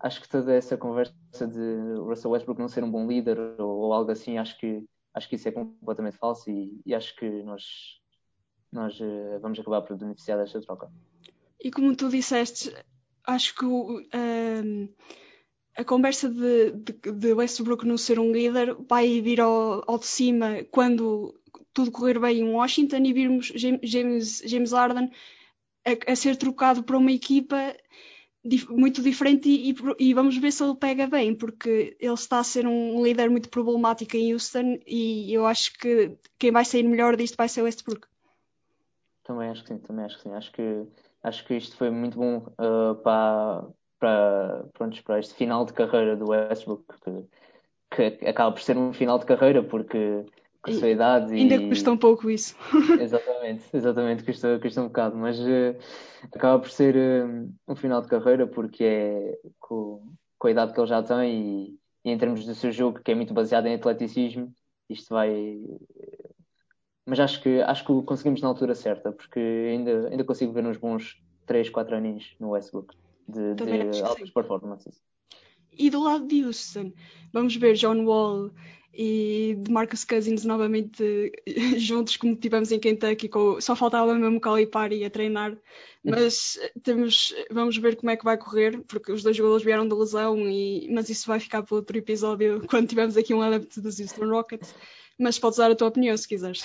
acho 0.00 0.20
que 0.20 0.28
toda 0.28 0.54
essa 0.54 0.76
conversa 0.76 1.14
de 1.44 1.94
Russell 1.98 2.30
Westbrook 2.30 2.60
não 2.60 2.68
ser 2.68 2.84
um 2.84 2.90
bom 2.90 3.04
líder 3.08 3.36
ou, 3.58 3.78
ou 3.78 3.92
algo 3.92 4.12
assim, 4.12 4.38
acho 4.38 4.56
que 4.58 4.84
acho 5.12 5.28
que 5.28 5.34
isso 5.34 5.48
é 5.48 5.52
completamente 5.52 6.16
falso 6.16 6.48
e, 6.48 6.80
e 6.86 6.94
acho 6.94 7.16
que 7.16 7.42
nós 7.42 7.98
nós 8.72 8.98
uh, 9.00 9.38
vamos 9.40 9.58
acabar 9.58 9.82
por 9.82 9.96
beneficiar 9.96 10.38
desta 10.38 10.60
troca. 10.60 10.90
E 11.60 11.70
como 11.70 11.96
tu 11.96 12.08
disseste, 12.08 12.72
acho 13.26 13.54
que 13.54 13.64
uh, 13.64 14.88
a 15.76 15.84
conversa 15.84 16.28
de, 16.28 16.72
de, 16.72 17.12
de, 17.12 17.32
Westbrook 17.32 17.86
não 17.86 17.96
ser 17.96 18.18
um 18.18 18.32
líder 18.32 18.74
vai 18.88 19.20
vir 19.20 19.40
ao, 19.40 19.84
ao 19.86 19.98
de 19.98 20.06
cima 20.06 20.64
quando 20.70 21.34
tudo 21.72 21.90
correr 21.92 22.18
bem 22.18 22.40
em 22.40 22.52
Washington 22.52 22.98
e 23.04 23.12
virmos 23.12 23.52
James, 23.54 24.42
James 24.44 24.72
Harden 24.72 25.10
a, 25.84 26.12
a 26.12 26.16
ser 26.16 26.36
trocado 26.36 26.82
para 26.82 26.98
uma 26.98 27.12
equipa 27.12 27.74
dif 28.44 28.68
muito 28.70 29.02
diferente 29.02 29.48
e, 29.48 29.74
e, 29.98 30.14
vamos 30.14 30.36
ver 30.36 30.52
se 30.52 30.62
ele 30.62 30.74
pega 30.74 31.06
bem, 31.06 31.34
porque 31.34 31.96
ele 32.00 32.14
está 32.14 32.38
a 32.38 32.44
ser 32.44 32.66
um 32.66 33.02
líder 33.04 33.30
muito 33.30 33.48
problemático 33.48 34.16
em 34.16 34.32
Houston 34.32 34.80
e 34.86 35.32
eu 35.32 35.46
acho 35.46 35.72
que 35.74 36.16
quem 36.38 36.50
vai 36.50 36.64
sair 36.64 36.82
melhor 36.82 37.16
disto 37.16 37.36
vai 37.36 37.48
ser 37.48 37.62
Westbrook. 37.62 38.06
Também 39.28 39.50
acho 39.50 39.62
que 39.62 39.68
sim, 39.68 39.78
também 39.78 40.06
acho 40.06 40.16
que 40.16 40.22
sim. 40.22 40.32
Acho 40.32 40.52
que, 40.52 40.86
acho 41.22 41.44
que 41.46 41.54
isto 41.54 41.76
foi 41.76 41.90
muito 41.90 42.18
bom 42.18 42.38
uh, 42.38 42.94
para, 43.02 43.66
para, 44.00 44.64
pronto, 44.72 45.04
para 45.04 45.18
este 45.18 45.34
final 45.34 45.66
de 45.66 45.74
carreira 45.74 46.16
do 46.16 46.30
Westbrook, 46.30 46.82
que, 47.90 48.10
que 48.10 48.26
acaba 48.26 48.52
por 48.52 48.62
ser 48.62 48.78
um 48.78 48.90
final 48.90 49.18
de 49.18 49.26
carreira, 49.26 49.62
porque 49.62 50.24
com 50.62 50.70
a 50.70 50.74
sua 50.74 50.88
idade. 50.88 51.34
Ainda 51.34 51.56
e... 51.56 51.68
custa 51.68 51.92
um 51.92 51.96
pouco 51.98 52.30
isso. 52.30 52.56
exatamente, 52.98 53.64
exatamente, 53.70 54.24
custa, 54.24 54.58
custa 54.58 54.80
um 54.80 54.86
bocado, 54.86 55.14
mas 55.14 55.38
uh, 55.38 55.76
acaba 56.32 56.58
por 56.58 56.70
ser 56.70 56.96
uh, 56.96 57.52
um 57.68 57.76
final 57.76 58.00
de 58.00 58.08
carreira 58.08 58.46
porque 58.46 58.82
é 58.82 59.38
com, 59.60 60.10
com 60.38 60.48
a 60.48 60.50
idade 60.50 60.72
que 60.72 60.80
ele 60.80 60.86
já 60.86 61.02
tem 61.02 61.34
e, 61.34 61.78
e, 62.02 62.10
em 62.10 62.16
termos 62.16 62.46
do 62.46 62.54
seu 62.54 62.72
jogo, 62.72 63.00
que 63.04 63.12
é 63.12 63.14
muito 63.14 63.34
baseado 63.34 63.66
em 63.66 63.74
atleticismo, 63.74 64.50
isto 64.88 65.12
vai 65.12 65.60
mas 67.08 67.18
acho 67.20 67.42
que, 67.42 67.62
acho 67.62 67.86
que 67.86 68.02
conseguimos 68.02 68.42
na 68.42 68.48
altura 68.48 68.74
certa, 68.74 69.10
porque 69.10 69.40
ainda, 69.40 70.08
ainda 70.10 70.24
consigo 70.24 70.52
ver 70.52 70.66
uns 70.66 70.76
bons 70.76 71.18
3, 71.46 71.70
4 71.70 71.96
aninhos 71.96 72.36
no 72.38 72.50
Westbrook 72.50 72.94
de, 73.26 73.54
de 73.54 74.02
altas 74.02 74.30
performances. 74.30 75.00
E 75.72 75.88
do 75.88 76.02
lado 76.02 76.26
de 76.26 76.44
Houston, 76.44 76.92
vamos 77.32 77.56
ver 77.56 77.74
John 77.74 78.04
Wall 78.04 78.50
e 78.92 79.56
de 79.58 79.70
Marcus 79.70 80.04
Cousins 80.04 80.44
novamente 80.44 81.32
juntos 81.78 82.18
como 82.18 82.36
tivemos 82.36 82.70
em 82.72 82.78
Kentucky, 82.78 83.28
com, 83.28 83.58
só 83.58 83.74
faltava 83.74 84.14
mesmo 84.14 84.38
Calipari 84.38 85.02
a 85.02 85.08
treinar, 85.08 85.56
mas 86.04 86.58
temos, 86.82 87.34
vamos 87.50 87.78
ver 87.78 87.96
como 87.96 88.10
é 88.10 88.18
que 88.18 88.24
vai 88.24 88.36
correr, 88.36 88.82
porque 88.82 89.12
os 89.12 89.22
dois 89.22 89.34
jogadores 89.34 89.64
vieram 89.64 89.88
de 89.88 89.94
lesão, 89.94 90.36
e, 90.46 90.88
mas 90.90 91.08
isso 91.08 91.26
vai 91.26 91.40
ficar 91.40 91.62
para 91.62 91.76
outro 91.76 91.96
episódio 91.96 92.60
quando 92.68 92.86
tivermos 92.86 93.16
aqui 93.16 93.32
um 93.32 93.40
adepto 93.40 93.80
dos 93.80 93.98
Houston 93.98 94.28
Rockets. 94.28 94.74
Mas 95.18 95.38
podes 95.38 95.58
dar 95.58 95.70
a 95.70 95.74
tua 95.74 95.88
opinião 95.88 96.16
se 96.16 96.28
quiseres. 96.28 96.64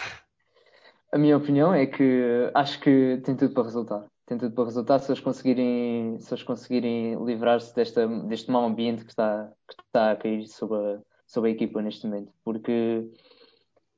A 1.14 1.18
minha 1.20 1.38
opinião 1.38 1.72
é 1.72 1.86
que 1.86 2.50
acho 2.56 2.80
que 2.80 3.22
tem 3.24 3.36
tudo 3.36 3.54
para 3.54 3.62
resultar. 3.62 4.08
Tem 4.26 4.36
tudo 4.36 4.56
para 4.56 4.64
resultar 4.64 4.98
se 4.98 5.12
eles 5.12 5.22
conseguirem, 5.22 6.18
se 6.20 6.44
conseguirem 6.44 7.24
livrar-se 7.24 7.76
desta, 7.76 8.08
deste 8.26 8.50
mau 8.50 8.66
ambiente 8.66 9.06
que 9.06 9.12
está, 9.12 9.48
que 9.68 9.76
está 9.80 10.12
a 10.12 10.16
cair 10.16 10.48
sobre 10.48 10.76
a, 10.80 11.00
sobre 11.28 11.52
a 11.52 11.54
equipa 11.54 11.84
neste 11.84 12.08
momento. 12.08 12.34
Porque 12.44 13.08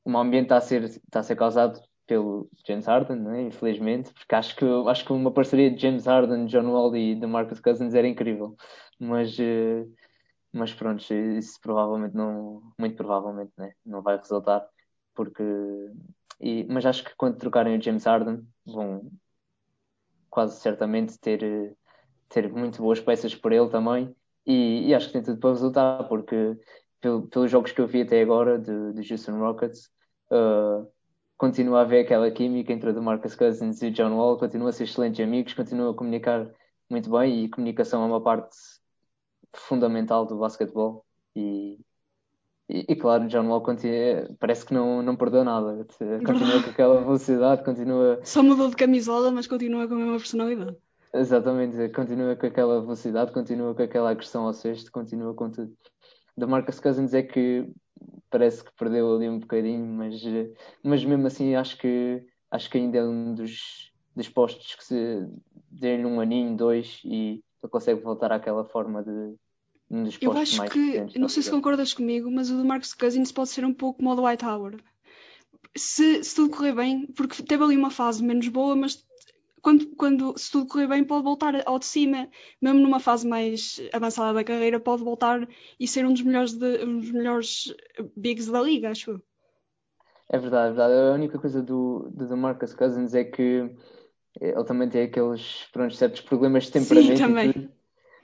o 0.04 0.10
mau 0.10 0.24
ambiente 0.24 0.48
está 0.48 0.58
a 0.58 0.62
ser, 0.62 0.84
está 0.84 1.22
a 1.22 1.24
ser 1.24 1.38
causado 1.38 1.80
pelo 2.06 2.50
James 2.68 2.86
Harden, 2.86 3.22
né? 3.22 3.44
infelizmente, 3.44 4.14
porque 4.14 4.36
acho 4.36 4.54
que, 4.58 4.66
acho 4.66 5.06
que 5.06 5.14
uma 5.14 5.32
parceria 5.32 5.72
de 5.72 5.82
James 5.82 6.06
Harden, 6.06 6.48
John 6.48 6.70
Wall 6.70 6.98
e 6.98 7.16
de 7.16 7.26
Marcus 7.26 7.62
Cousins 7.62 7.94
era 7.94 8.08
incrível. 8.10 8.58
Mas, 9.00 9.40
eh, 9.40 9.86
mas 10.52 10.74
pronto, 10.74 11.02
isso 11.14 11.62
provavelmente 11.62 12.14
não, 12.14 12.74
muito 12.78 12.98
provavelmente 12.98 13.54
né? 13.58 13.72
não 13.86 14.02
vai 14.02 14.18
resultar, 14.18 14.68
porque 15.16 15.44
e, 16.40 16.66
mas 16.66 16.86
acho 16.86 17.04
que 17.04 17.16
quando 17.16 17.38
trocarem 17.38 17.78
o 17.78 17.82
James 17.82 18.06
Harden 18.06 18.46
vão 18.66 19.10
quase 20.30 20.60
certamente 20.60 21.18
ter, 21.20 21.76
ter 22.30 22.52
muito 22.52 22.82
boas 22.82 23.00
peças 23.00 23.34
para 23.34 23.56
ele 23.56 23.70
também. 23.70 24.16
E, 24.46 24.90
e, 24.90 24.94
acho 24.94 25.08
que 25.08 25.14
tem 25.14 25.24
tudo 25.24 25.40
para 25.40 25.52
resultar, 25.52 26.04
porque 26.08 26.58
pelo, 27.02 27.28
pelos 27.28 27.50
jogos 27.50 27.72
que 27.72 27.82
eu 27.82 27.88
vi 27.88 28.02
até 28.02 28.22
agora 28.22 28.60
de, 28.60 28.94
de 28.94 29.14
Houston 29.14 29.40
Rockets, 29.40 29.90
uh, 30.32 30.88
continua 31.38 31.80
a 31.80 31.82
haver 31.82 32.06
aquela 32.06 32.30
química 32.30 32.72
entre 32.72 32.92
o 32.92 33.02
Marcus 33.02 33.36
Cousins 33.36 33.82
e 33.82 33.88
o 33.88 33.92
John 33.92 34.16
Wall, 34.16 34.38
continua 34.38 34.70
a 34.70 34.74
ser 34.74 34.84
excelentes 34.84 35.20
amigos, 35.24 35.54
continua 35.54 35.92
a 35.92 35.96
comunicar 35.96 36.52
muito 36.90 37.10
bem 37.10 37.46
e 37.46 37.50
comunicação 37.50 38.04
é 38.04 38.06
uma 38.06 38.22
parte 38.22 38.56
fundamental 39.54 40.26
do 40.26 40.38
basquetebol. 40.38 41.06
E, 41.36 41.80
e, 42.68 42.86
e 42.90 42.96
claro, 42.96 43.28
John 43.28 43.48
Wall 43.48 43.62
continua, 43.62 44.30
parece 44.40 44.66
que 44.66 44.74
não, 44.74 45.02
não 45.02 45.16
perdeu 45.16 45.44
nada, 45.44 45.86
continua 46.26 46.64
com 46.64 46.70
aquela 46.70 47.02
velocidade, 47.02 47.64
continua. 47.64 48.20
Só 48.24 48.42
mudou 48.42 48.70
de 48.70 48.76
camisola, 48.76 49.32
mas 49.32 49.48
continua 49.48 49.88
com 49.88 49.94
a 49.94 49.98
mesma 49.98 50.18
personalidade. 50.18 50.76
Exatamente, 51.14 51.90
continua 51.90 52.36
com 52.36 52.46
aquela 52.46 52.82
velocidade, 52.82 53.32
continua 53.32 53.74
com 53.74 53.84
aquela 53.84 54.10
agressão 54.10 54.46
ao 54.46 54.54
cesto, 54.54 54.92
continua 54.92 55.34
com 55.34 55.50
tudo. 55.50 55.74
Da 56.36 56.46
Marcus 56.48 56.80
Cousins 56.80 57.14
é 57.14 57.24
que 57.24 57.72
parece 58.30 58.64
que 58.64 58.72
perdeu 58.78 59.16
ali 59.16 59.30
um 59.30 59.40
bocadinho, 59.40 59.86
mas, 59.86 60.22
mas 60.84 61.06
mesmo 61.06 61.28
assim 61.28 61.56
acho 61.56 61.78
que 61.78 62.26
acho 62.52 62.70
que 62.70 62.78
ainda 62.78 62.98
é 62.98 63.04
um 63.04 63.34
dos, 63.34 63.92
dos 64.16 64.28
postos 64.28 64.76
que 64.76 64.84
se 64.84 65.28
dê 65.70 66.04
um 66.06 66.20
aninho, 66.20 66.58
dois, 66.58 67.02
e 67.06 67.44
ele 67.62 67.72
consegue 67.72 68.02
voltar 68.02 68.32
àquela 68.32 68.66
forma 68.66 69.04
de 69.04 69.36
um 69.90 70.04
dos 70.04 70.18
Eu 70.22 70.32
acho 70.34 70.58
mais 70.58 70.72
que, 70.72 71.20
não 71.20 71.30
sei 71.30 71.44
se 71.44 71.52
concordas 71.52 71.94
comigo, 71.94 72.32
mas 72.32 72.50
o 72.50 72.58
do 72.58 72.66
Marcus 72.66 72.94
Cousins 72.94 73.32
pode 73.32 73.50
ser 73.50 73.66
um 73.66 73.74
pouco 73.74 74.04
modo 74.04 74.24
White. 74.24 74.46
Se, 75.76 76.24
se 76.24 76.36
tudo 76.36 76.56
correr 76.56 76.74
bem, 76.74 77.06
porque 77.08 77.44
teve 77.44 77.64
ali 77.64 77.76
uma 77.76 77.92
fase 77.92 78.24
menos 78.24 78.48
boa, 78.48 78.76
mas 78.76 79.06
quando, 79.62 79.88
quando, 79.96 80.38
se 80.38 80.52
tudo 80.52 80.68
correr 80.68 80.88
bem, 80.88 81.04
pode 81.04 81.24
voltar 81.24 81.62
ao 81.66 81.80
de 81.80 81.86
cima, 81.86 82.30
mesmo 82.62 82.80
numa 82.80 83.00
fase 83.00 83.28
mais 83.28 83.82
avançada 83.92 84.34
da 84.34 84.44
carreira, 84.44 84.80
pode 84.80 85.04
voltar 85.04 85.48
e 85.80 85.88
ser 85.88 86.06
um 86.06 86.14
dos 86.14 86.22
melhores, 86.22 86.54
de, 86.54 86.86
um 86.86 87.00
dos 87.00 87.12
melhores 87.12 87.74
bigs 88.16 88.48
da 88.48 88.62
liga, 88.62 88.92
acho 88.92 89.12
eu. 89.12 89.22
É 90.30 90.38
verdade, 90.38 90.68
é 90.68 90.76
verdade. 90.76 90.94
A 90.94 91.14
única 91.14 91.40
coisa 91.40 91.62
do, 91.62 92.10
do, 92.12 92.28
do 92.28 92.38
Marcus 92.38 92.74
Cousins 92.74 93.14
é 93.14 93.24
que 93.24 93.70
ele 94.40 94.64
também 94.66 94.90
tem 94.90 95.04
aqueles 95.04 95.68
pronto, 95.72 95.94
certos 95.96 96.22
problemas 96.22 96.66
de 96.66 96.72
temperamento. 96.72 97.18
Sim, 97.18 97.24
também. 97.24 97.75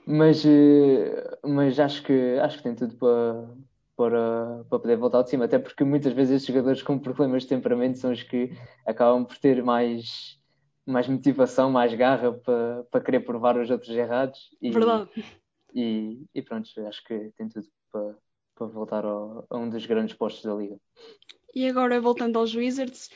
Mas, 0.06 0.44
eh, 0.44 1.38
mas 1.44 1.78
acho 1.78 2.02
que 2.02 2.38
acho 2.40 2.58
que 2.58 2.62
tem 2.64 2.74
tudo 2.74 2.94
para, 2.96 3.48
para, 3.96 4.64
para 4.68 4.78
poder 4.78 4.96
voltar 4.96 5.18
ao 5.18 5.24
de 5.24 5.30
cima, 5.30 5.44
até 5.44 5.58
porque 5.58 5.84
muitas 5.84 6.12
vezes 6.12 6.36
estes 6.36 6.54
jogadores 6.54 6.82
com 6.82 6.98
problemas 6.98 7.42
de 7.42 7.48
temperamento 7.48 7.98
são 7.98 8.10
os 8.12 8.22
que 8.22 8.52
acabam 8.86 9.24
por 9.24 9.36
ter 9.38 9.62
mais 9.62 10.40
mais 10.84 11.06
motivação, 11.06 11.70
mais 11.70 11.94
garra 11.94 12.32
para, 12.32 12.84
para 12.90 13.00
querer 13.00 13.20
provar 13.20 13.56
os 13.56 13.70
outros 13.70 13.94
errados. 13.94 14.50
E, 14.60 14.70
Verdade. 14.70 15.08
E, 15.74 16.24
e 16.34 16.42
pronto, 16.42 16.68
acho 16.86 17.04
que 17.04 17.30
tem 17.36 17.48
tudo 17.48 17.66
para, 17.90 18.16
para 18.56 18.66
voltar 18.66 19.04
ao, 19.04 19.46
a 19.48 19.56
um 19.56 19.70
dos 19.70 19.86
grandes 19.86 20.14
postos 20.14 20.44
da 20.44 20.54
liga. 20.54 20.76
E 21.54 21.68
agora, 21.68 22.00
voltando 22.00 22.38
aos 22.38 22.54
Wizards, 22.54 23.10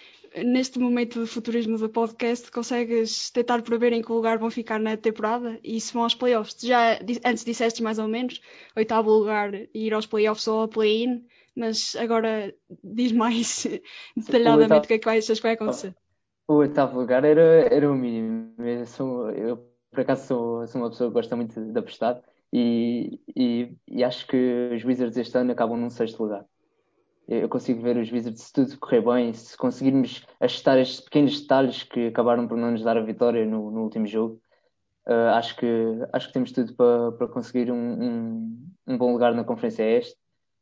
neste 0.45 0.79
momento 0.79 1.21
de 1.21 1.27
futurismo 1.27 1.79
do 1.79 1.89
podcast, 1.89 2.51
consegues 2.51 3.31
tentar 3.31 3.63
prever 3.63 3.93
em 3.93 4.03
que 4.03 4.13
lugar 4.13 4.39
vão 4.39 4.51
ficar 4.51 4.79
na 4.79 4.97
temporada 4.97 5.59
e 5.63 5.81
se 5.81 5.93
vão 5.93 6.03
aos 6.03 6.15
playoffs? 6.15 6.57
Já 6.61 6.99
antes 7.25 7.45
disseste 7.45 7.83
mais 7.83 7.99
ou 7.99 8.09
menos, 8.09 8.41
oitavo 8.77 9.11
lugar 9.11 9.55
e 9.55 9.69
ir 9.75 9.95
aos 9.95 10.07
playoffs 10.07 10.47
ou 10.47 10.61
ao 10.61 10.69
play-in, 10.69 11.25
mas 11.55 11.97
agora 11.97 12.55
diz 12.85 13.13
mais 13.13 13.67
detalhadamente 14.17 14.85
o 14.85 14.89
que 14.89 14.95
é 14.95 14.99
que 14.99 15.09
achas 15.09 15.39
que 15.39 15.43
vai 15.43 15.53
acontecer. 15.53 15.95
O 16.49 16.55
oitavo 16.55 17.01
lugar 17.01 17.25
era, 17.25 17.75
era 17.75 17.91
o 17.91 17.95
mínimo. 17.95 18.55
Eu, 18.59 18.87
sou, 18.87 19.31
eu 19.31 19.57
por 19.91 20.01
acaso, 20.01 20.27
sou, 20.27 20.67
sou 20.67 20.81
uma 20.81 20.91
pessoa 20.91 21.11
que 21.11 21.15
gosta 21.15 21.35
muito 21.35 21.59
de 21.61 21.79
apostar 21.79 22.23
e, 22.53 23.21
e, 23.35 23.77
e 23.89 24.05
acho 24.05 24.27
que 24.27 24.71
os 24.75 24.85
Wizards 24.85 25.17
este 25.17 25.37
ano 25.39 25.53
acabam 25.53 25.79
num 25.79 25.91
sexto 25.91 26.23
lugar. 26.23 26.45
Eu 27.29 27.49
consigo 27.49 27.83
ver 27.83 27.97
os 27.97 28.11
Wizards, 28.11 28.43
se 28.43 28.53
tudo 28.53 28.79
correr 28.79 29.01
bem, 29.01 29.33
se 29.33 29.57
conseguirmos 29.57 30.25
ajustar 30.41 30.79
estes 30.79 31.01
pequenos 31.01 31.41
detalhes 31.41 31.83
que 31.83 32.07
acabaram 32.07 32.47
por 32.47 32.57
não 32.57 32.71
nos 32.71 32.83
dar 32.83 32.97
a 32.97 33.03
vitória 33.03 33.45
no, 33.45 33.71
no 33.71 33.83
último 33.83 34.07
jogo, 34.07 34.41
uh, 35.09 35.35
acho, 35.35 35.57
que, 35.57 35.67
acho 36.13 36.29
que 36.29 36.33
temos 36.33 36.53
tudo 36.53 36.75
para, 36.75 37.13
para 37.13 37.29
conseguir 37.29 37.73
um, 37.73 37.77
um, 37.77 38.69
um 38.87 38.99
bom 38.99 39.13
lugar 39.13 39.35
na 39.35 39.45
Conferência 39.45 39.83
Este. 39.83 40.17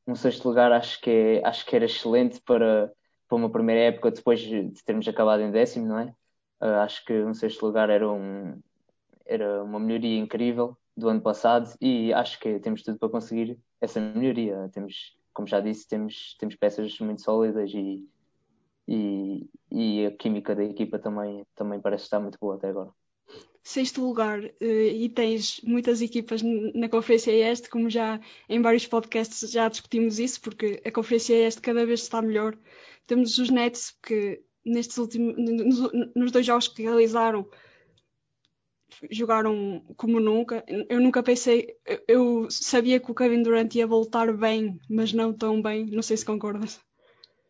Um 0.07 0.14
sexto 0.14 0.46
lugar 0.48 0.72
acho 0.72 1.00
que, 1.00 1.11
é, 1.11 1.46
acho 1.46 1.66
que 1.66 1.77
era 1.77 1.85
excelente 1.85 2.40
para, 2.42 2.92
para 3.29 3.37
uma 3.37 3.50
primeira 3.50 3.83
época 3.83 4.11
depois 4.11 4.40
de 4.40 4.70
termos 4.85 5.07
acabado 5.09 5.42
em 5.42 5.50
décimo, 5.50 5.87
não 5.87 5.98
é? 5.98 6.14
Uh, 6.62 6.81
acho 6.83 7.05
que 7.05 7.12
um 7.12 7.35
sexto 7.35 7.64
lugar 7.64 7.90
era, 7.90 8.11
um, 8.11 8.59
era 9.27 9.62
uma 9.62 9.79
melhoria 9.79 10.18
incrível 10.18 10.77
do 10.96 11.09
ano 11.09 11.20
passado 11.20 11.74
e 11.81 12.12
acho 12.12 12.38
que 12.38 12.59
temos 12.61 12.83
tudo 12.83 12.98
para 12.98 13.09
conseguir 13.09 13.59
essa 13.81 14.00
melhoria. 14.00 14.68
Temos, 14.72 15.16
como 15.35 15.47
já 15.49 15.61
disse, 15.61 15.87
temos, 15.87 16.37
temos 16.38 16.55
peças 16.55 16.99
muito 17.01 17.23
sólidas 17.23 17.70
e, 17.75 18.03
e, 18.88 19.47
e 19.70 20.07
a 20.07 20.11
química 20.12 20.55
da 20.55 20.64
equipa 20.64 20.99
também, 20.99 21.44
também 21.55 21.81
parece 21.81 22.05
estar 22.05 22.20
muito 22.20 22.38
boa 22.40 22.55
até 22.57 22.68
agora 22.68 22.90
sexto 23.64 24.03
lugar 24.03 24.44
eh, 24.61 24.88
e 24.88 25.09
tens 25.09 25.61
muitas 25.64 26.03
equipas 26.03 26.42
na 26.42 26.88
Conferência 26.88 27.33
Este, 27.33 27.70
como 27.70 27.88
já 27.88 28.20
em 28.49 28.61
vários 28.61 28.87
podcasts 28.87 29.51
já 29.51 29.68
discutimos 29.68 30.18
isso, 30.18 30.40
porque 30.42 30.83
a 30.85 30.92
Conferência 30.92 31.35
Este 31.35 31.62
cada 31.62 31.87
vez 31.87 32.03
está 32.03 32.20
melhor. 32.20 32.57
Temos 33.07 33.38
os 33.38 33.49
Nets 33.51 33.97
que 34.03 34.42
nestes 34.64 34.99
últimos 34.99 35.35
nos, 35.37 35.92
nos 36.14 36.31
dois 36.31 36.44
jogos 36.44 36.68
que 36.68 36.83
realizaram 36.83 37.49
jogaram 39.11 39.83
como 39.96 40.20
nunca. 40.20 40.64
Eu 40.88 41.00
nunca 41.00 41.22
pensei, 41.22 41.76
eu 42.07 42.48
sabia 42.50 43.00
que 43.00 43.11
o 43.11 43.14
Kevin 43.14 43.42
Durant 43.42 43.74
ia 43.74 43.87
voltar 43.87 44.33
bem, 44.33 44.78
mas 44.88 45.12
não 45.12 45.33
tão 45.33 45.61
bem. 45.61 45.87
Não 45.87 46.02
sei 46.02 46.16
se 46.16 46.24
concordas. 46.24 46.80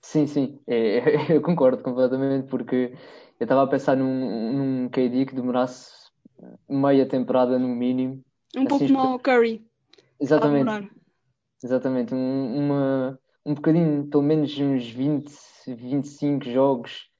Sim, 0.01 0.27
sim, 0.27 0.61
é, 0.67 1.01
eu 1.37 1.41
concordo 1.41 1.83
completamente, 1.83 2.47
porque 2.49 2.93
eu 3.41 3.45
estava 3.45 3.63
a 3.63 3.67
pensar 3.67 3.97
num, 3.97 4.53
num 4.53 4.89
KD 4.89 5.27
que 5.27 5.35
demorasse 5.35 5.93
meia 6.69 7.07
temporada 7.07 7.59
no 7.59 7.69
mínimo. 7.69 8.23
Um 8.57 8.67
assim, 8.67 8.69
pouco 8.69 8.87
como 8.87 9.15
o 9.15 9.19
Curry. 9.19 9.67
Exatamente. 10.21 10.91
Exatamente. 11.63 12.15
Um, 12.15 12.57
uma, 12.59 13.19
um 13.45 13.55
bocadinho, 13.55 14.07
pelo 14.07 14.23
menos 14.23 14.57
uns 14.59 14.87
20, 14.89 15.33
25 15.67 16.45
jogos 16.51 17.11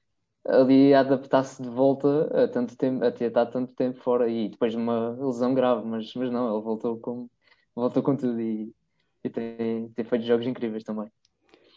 ali 0.47 0.93
a 0.93 0.99
adaptar-se 0.99 1.61
de 1.61 1.69
volta 1.69 2.43
a 2.43 2.47
tanto 2.47 2.77
tempo, 2.77 3.03
a 3.03 3.11
ter 3.11 3.25
estado 3.25 3.51
tanto 3.51 3.73
tempo 3.73 3.99
fora 4.01 4.29
e 4.29 4.49
depois 4.49 4.71
de 4.71 4.77
uma 4.77 5.11
lesão 5.19 5.53
grave, 5.53 5.85
mas, 5.87 6.13
mas 6.13 6.31
não, 6.31 6.53
ele 6.53 6.63
voltou 6.63 6.97
com, 6.99 7.29
voltou 7.75 8.03
com 8.03 8.15
tudo 8.15 8.39
e, 8.39 8.73
e 9.23 9.29
tem, 9.29 9.89
tem 9.89 10.05
feito 10.05 10.25
jogos 10.25 10.45
incríveis 10.45 10.83
também. 10.83 11.11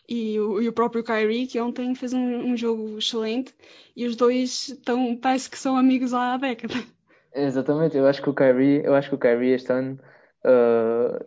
E 0.09 0.38
o, 0.40 0.61
e 0.61 0.68
o 0.68 0.72
próprio 0.72 1.04
Kyrie, 1.04 1.46
que 1.46 1.61
ontem 1.61 1.94
fez 1.94 2.14
um, 2.14 2.52
um 2.52 2.57
jogo 2.57 2.96
excelente, 2.98 3.54
e 3.94 4.07
os 4.07 4.16
dois 4.16 4.68
estão, 4.68 5.16
parece 5.16 5.50
que 5.50 5.59
são 5.59 5.76
amigos 5.76 6.14
há 6.14 6.37
décadas. 6.37 6.87
Exatamente, 7.35 7.96
eu 7.96 8.07
acho 8.07 8.22
que 8.22 8.31
o 8.31 8.35
Kyrie, 8.35 8.83
eu 8.85 8.94
acho 8.94 9.11
que 9.11 9.14
o 9.14 9.18
Kyrie 9.18 9.52
este 9.52 9.70
ano 9.70 9.98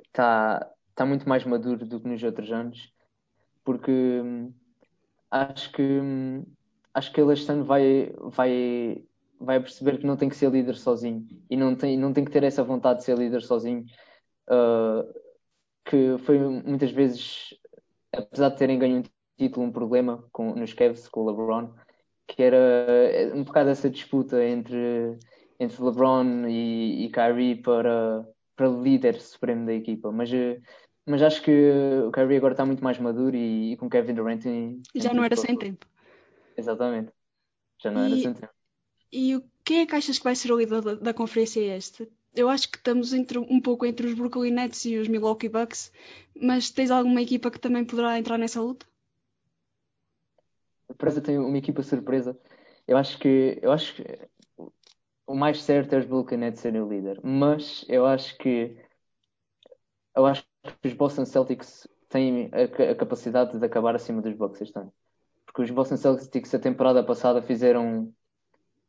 está 0.07 0.67
uh, 0.67 0.75
tá 0.95 1.05
muito 1.05 1.29
mais 1.29 1.43
maduro 1.45 1.85
do 1.85 1.99
que 1.99 2.07
nos 2.07 2.23
outros 2.23 2.51
anos, 2.51 2.91
porque 3.63 3.91
hum, 3.91 4.51
acho 5.29 5.71
que 5.71 5.81
hum, 5.81 6.43
acho 6.93 7.11
que 7.11 7.21
ele 7.21 7.33
este 7.33 7.51
ano 7.51 7.63
vai, 7.63 8.13
vai, 8.17 9.03
vai 9.39 9.59
perceber 9.59 9.97
que 9.97 10.05
não 10.05 10.17
tem 10.17 10.29
que 10.29 10.35
ser 10.35 10.51
líder 10.51 10.75
sozinho 10.75 11.27
e 11.49 11.55
não 11.55 11.75
tem, 11.75 11.97
não 11.97 12.13
tem 12.13 12.25
que 12.25 12.31
ter 12.31 12.43
essa 12.43 12.63
vontade 12.63 12.99
de 12.99 13.05
ser 13.05 13.17
líder 13.17 13.41
sozinho. 13.41 13.85
Uh, 14.49 15.21
que 15.85 16.17
foi 16.19 16.37
muitas 16.37 16.91
vezes, 16.91 17.55
apesar 18.13 18.49
de 18.49 18.57
terem 18.57 18.77
ganho 18.77 18.99
um 18.99 19.03
título, 19.37 19.65
um 19.65 19.71
problema 19.71 20.23
com, 20.31 20.53
nos 20.53 20.73
Cavs 20.73 21.07
com 21.07 21.21
o 21.21 21.29
LeBron, 21.29 21.73
que 22.27 22.41
era 22.41 22.57
um 23.33 23.43
bocado 23.43 23.69
essa 23.69 23.89
disputa 23.89 24.43
entre, 24.43 25.17
entre 25.59 25.83
LeBron 25.83 26.47
e, 26.47 27.05
e 27.05 27.09
Kyrie 27.09 27.55
para, 27.55 28.25
para 28.55 28.67
líder 28.67 29.19
supremo 29.19 29.65
da 29.65 29.73
equipa. 29.73 30.11
Mas, 30.11 30.29
mas 31.05 31.21
acho 31.23 31.41
que 31.41 31.71
o 32.07 32.11
Kyrie 32.11 32.37
agora 32.37 32.53
está 32.53 32.65
muito 32.65 32.83
mais 32.83 32.99
maduro 32.99 33.35
e, 33.35 33.73
e 33.73 33.77
com 33.77 33.89
Kevin 33.89 34.13
Durant 34.13 34.45
em, 34.45 34.81
já 34.95 35.13
não 35.13 35.23
era 35.23 35.35
sem 35.35 35.57
tempo. 35.57 35.87
Exatamente. 36.57 37.11
Já 37.81 37.91
não 37.91 38.01
e, 38.01 38.05
era 38.05 38.21
sem 38.21 38.33
tempo. 38.33 38.53
E 39.11 39.43
quem 39.63 39.81
é 39.81 39.85
que 39.85 39.95
achas 39.95 40.17
que 40.17 40.23
vai 40.23 40.35
ser 40.35 40.51
o 40.51 40.57
líder 40.57 40.81
da, 40.81 40.95
da 40.95 41.13
conferência 41.13 41.65
esta? 41.73 42.07
Eu 42.33 42.47
acho 42.47 42.69
que 42.71 42.77
estamos 42.77 43.13
entre, 43.13 43.37
um 43.37 43.59
pouco 43.59 43.85
entre 43.85 44.07
os 44.07 44.13
Brooklyn 44.13 44.51
Nets 44.51 44.85
e 44.85 44.97
os 44.97 45.07
Milwaukee 45.07 45.49
Bucks, 45.49 45.91
mas 46.35 46.69
tens 46.69 46.89
alguma 46.89 47.21
equipa 47.21 47.51
que 47.51 47.59
também 47.59 47.83
poderá 47.83 48.17
entrar 48.17 48.37
nessa 48.37 48.61
luta? 48.61 48.85
Surpresa, 50.87 51.21
tenho 51.21 51.45
uma 51.45 51.57
equipa 51.57 51.83
surpresa. 51.83 52.39
Eu 52.87 52.97
acho 52.97 53.17
que 53.19 53.59
eu 53.61 53.71
acho 53.71 53.95
que 53.95 54.03
o 55.27 55.35
mais 55.35 55.61
certo 55.61 55.93
é 55.93 55.99
os 55.99 56.05
Brooklyn 56.05 56.37
Nets 56.37 56.61
serem 56.61 56.81
o 56.81 56.89
líder, 56.89 57.19
mas 57.23 57.85
eu 57.89 58.05
acho 58.05 58.37
que 58.37 58.77
eu 60.15 60.25
acho 60.25 60.45
que 60.81 60.87
os 60.87 60.93
Boston 60.93 61.25
Celtics 61.25 61.87
têm 62.09 62.49
a, 62.53 62.91
a 62.91 62.95
capacidade 62.95 63.57
de 63.57 63.65
acabar 63.65 63.95
acima 63.95 64.21
dos 64.21 64.33
Bucks 64.33 64.61
este 64.61 64.77
ano 64.77 64.93
porque 65.51 65.63
os 65.63 65.71
Boston 65.71 65.97
Celtics 65.97 66.53
a 66.55 66.59
temporada 66.59 67.03
passada 67.03 67.41
fizeram 67.41 68.13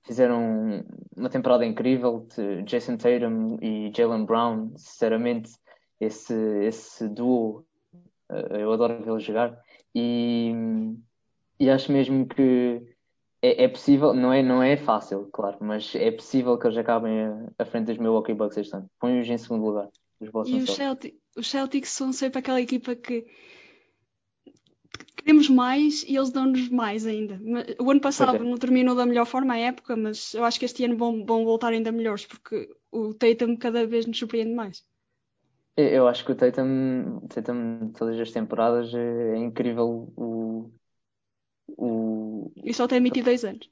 fizeram 0.05 0.85
uma 1.17 1.29
temporada 1.29 1.67
incrível. 1.67 2.27
De 2.35 2.63
Jason 2.63 2.97
Tatum 2.97 3.59
e 3.61 3.93
Jalen 3.95 4.25
Brown, 4.25 4.73
sinceramente, 4.77 5.53
esse, 6.01 6.35
esse 6.65 7.09
duo 7.09 7.65
eh, 8.31 8.63
eu 8.63 8.73
adoro 8.73 9.03
vê-lo 9.03 9.21
jogar 9.21 9.57
e, 9.95 10.53
e 11.59 11.71
acho 11.71 11.93
mesmo 11.93 12.27
que 12.27 12.83
é, 13.41 13.65
é, 13.65 13.69
possível, 13.69 14.13
não 14.15 14.33
é, 14.33 14.43
não 14.43 14.63
é 14.63 14.77
fácil, 14.77 15.29
claro, 15.33 15.59
mas 15.61 15.95
é 15.95 16.11
possível 16.11 16.57
que 16.59 16.67
eles 16.67 16.79
acabem 16.79 17.15
à 17.59 17.65
frente 17.65 17.87
dos 17.87 17.99
Milwaukee 17.99 18.35
Bucks 18.35 18.57
este 18.57 18.75
ano. 18.75 18.89
Põe-os 19.01 19.29
em 19.29 19.39
segundo 19.39 19.65
lugar. 19.65 19.89
Os 20.21 20.49
e 20.49 20.59
os, 20.59 20.71
Celtic, 20.71 21.17
os 21.37 21.51
Celtics 21.51 21.91
são 21.91 22.13
sempre 22.13 22.39
aquela 22.39 22.61
equipa 22.61 22.95
que 22.95 23.27
queremos 25.23 25.49
mais 25.49 26.03
e 26.05 26.17
eles 26.17 26.31
dão-nos 26.31 26.69
mais 26.69 27.07
ainda. 27.07 27.41
O 27.81 27.91
ano 27.91 28.01
passado 28.01 28.37
é. 28.37 28.39
não 28.39 28.57
terminou 28.57 28.95
da 28.95 29.07
melhor 29.07 29.25
forma 29.25 29.55
a 29.55 29.59
época, 29.59 29.97
mas 29.97 30.35
eu 30.35 30.45
acho 30.45 30.59
que 30.59 30.65
este 30.65 30.85
ano 30.85 30.97
vão, 30.97 31.25
vão 31.25 31.45
voltar 31.45 31.69
ainda 31.69 31.93
melhores 31.93 32.27
porque 32.27 32.69
o 32.91 33.15
Tatum 33.15 33.57
cada 33.57 33.87
vez 33.87 34.07
nos 34.07 34.19
surpreende 34.19 34.55
mais. 34.55 34.85
Eu 35.77 36.07
acho 36.07 36.25
que 36.25 36.33
o 36.33 36.35
Tatum, 36.35 37.21
Tatum 37.29 37.93
todas 37.97 38.21
as 38.21 38.31
temporadas 38.31 38.93
é, 38.95 39.35
é 39.35 39.37
incrível 39.39 40.13
o, 40.17 40.71
o... 41.69 42.53
E 42.57 42.75
só 42.75 42.87
tem 42.87 43.03
22 43.03 43.45
anos. 43.45 43.71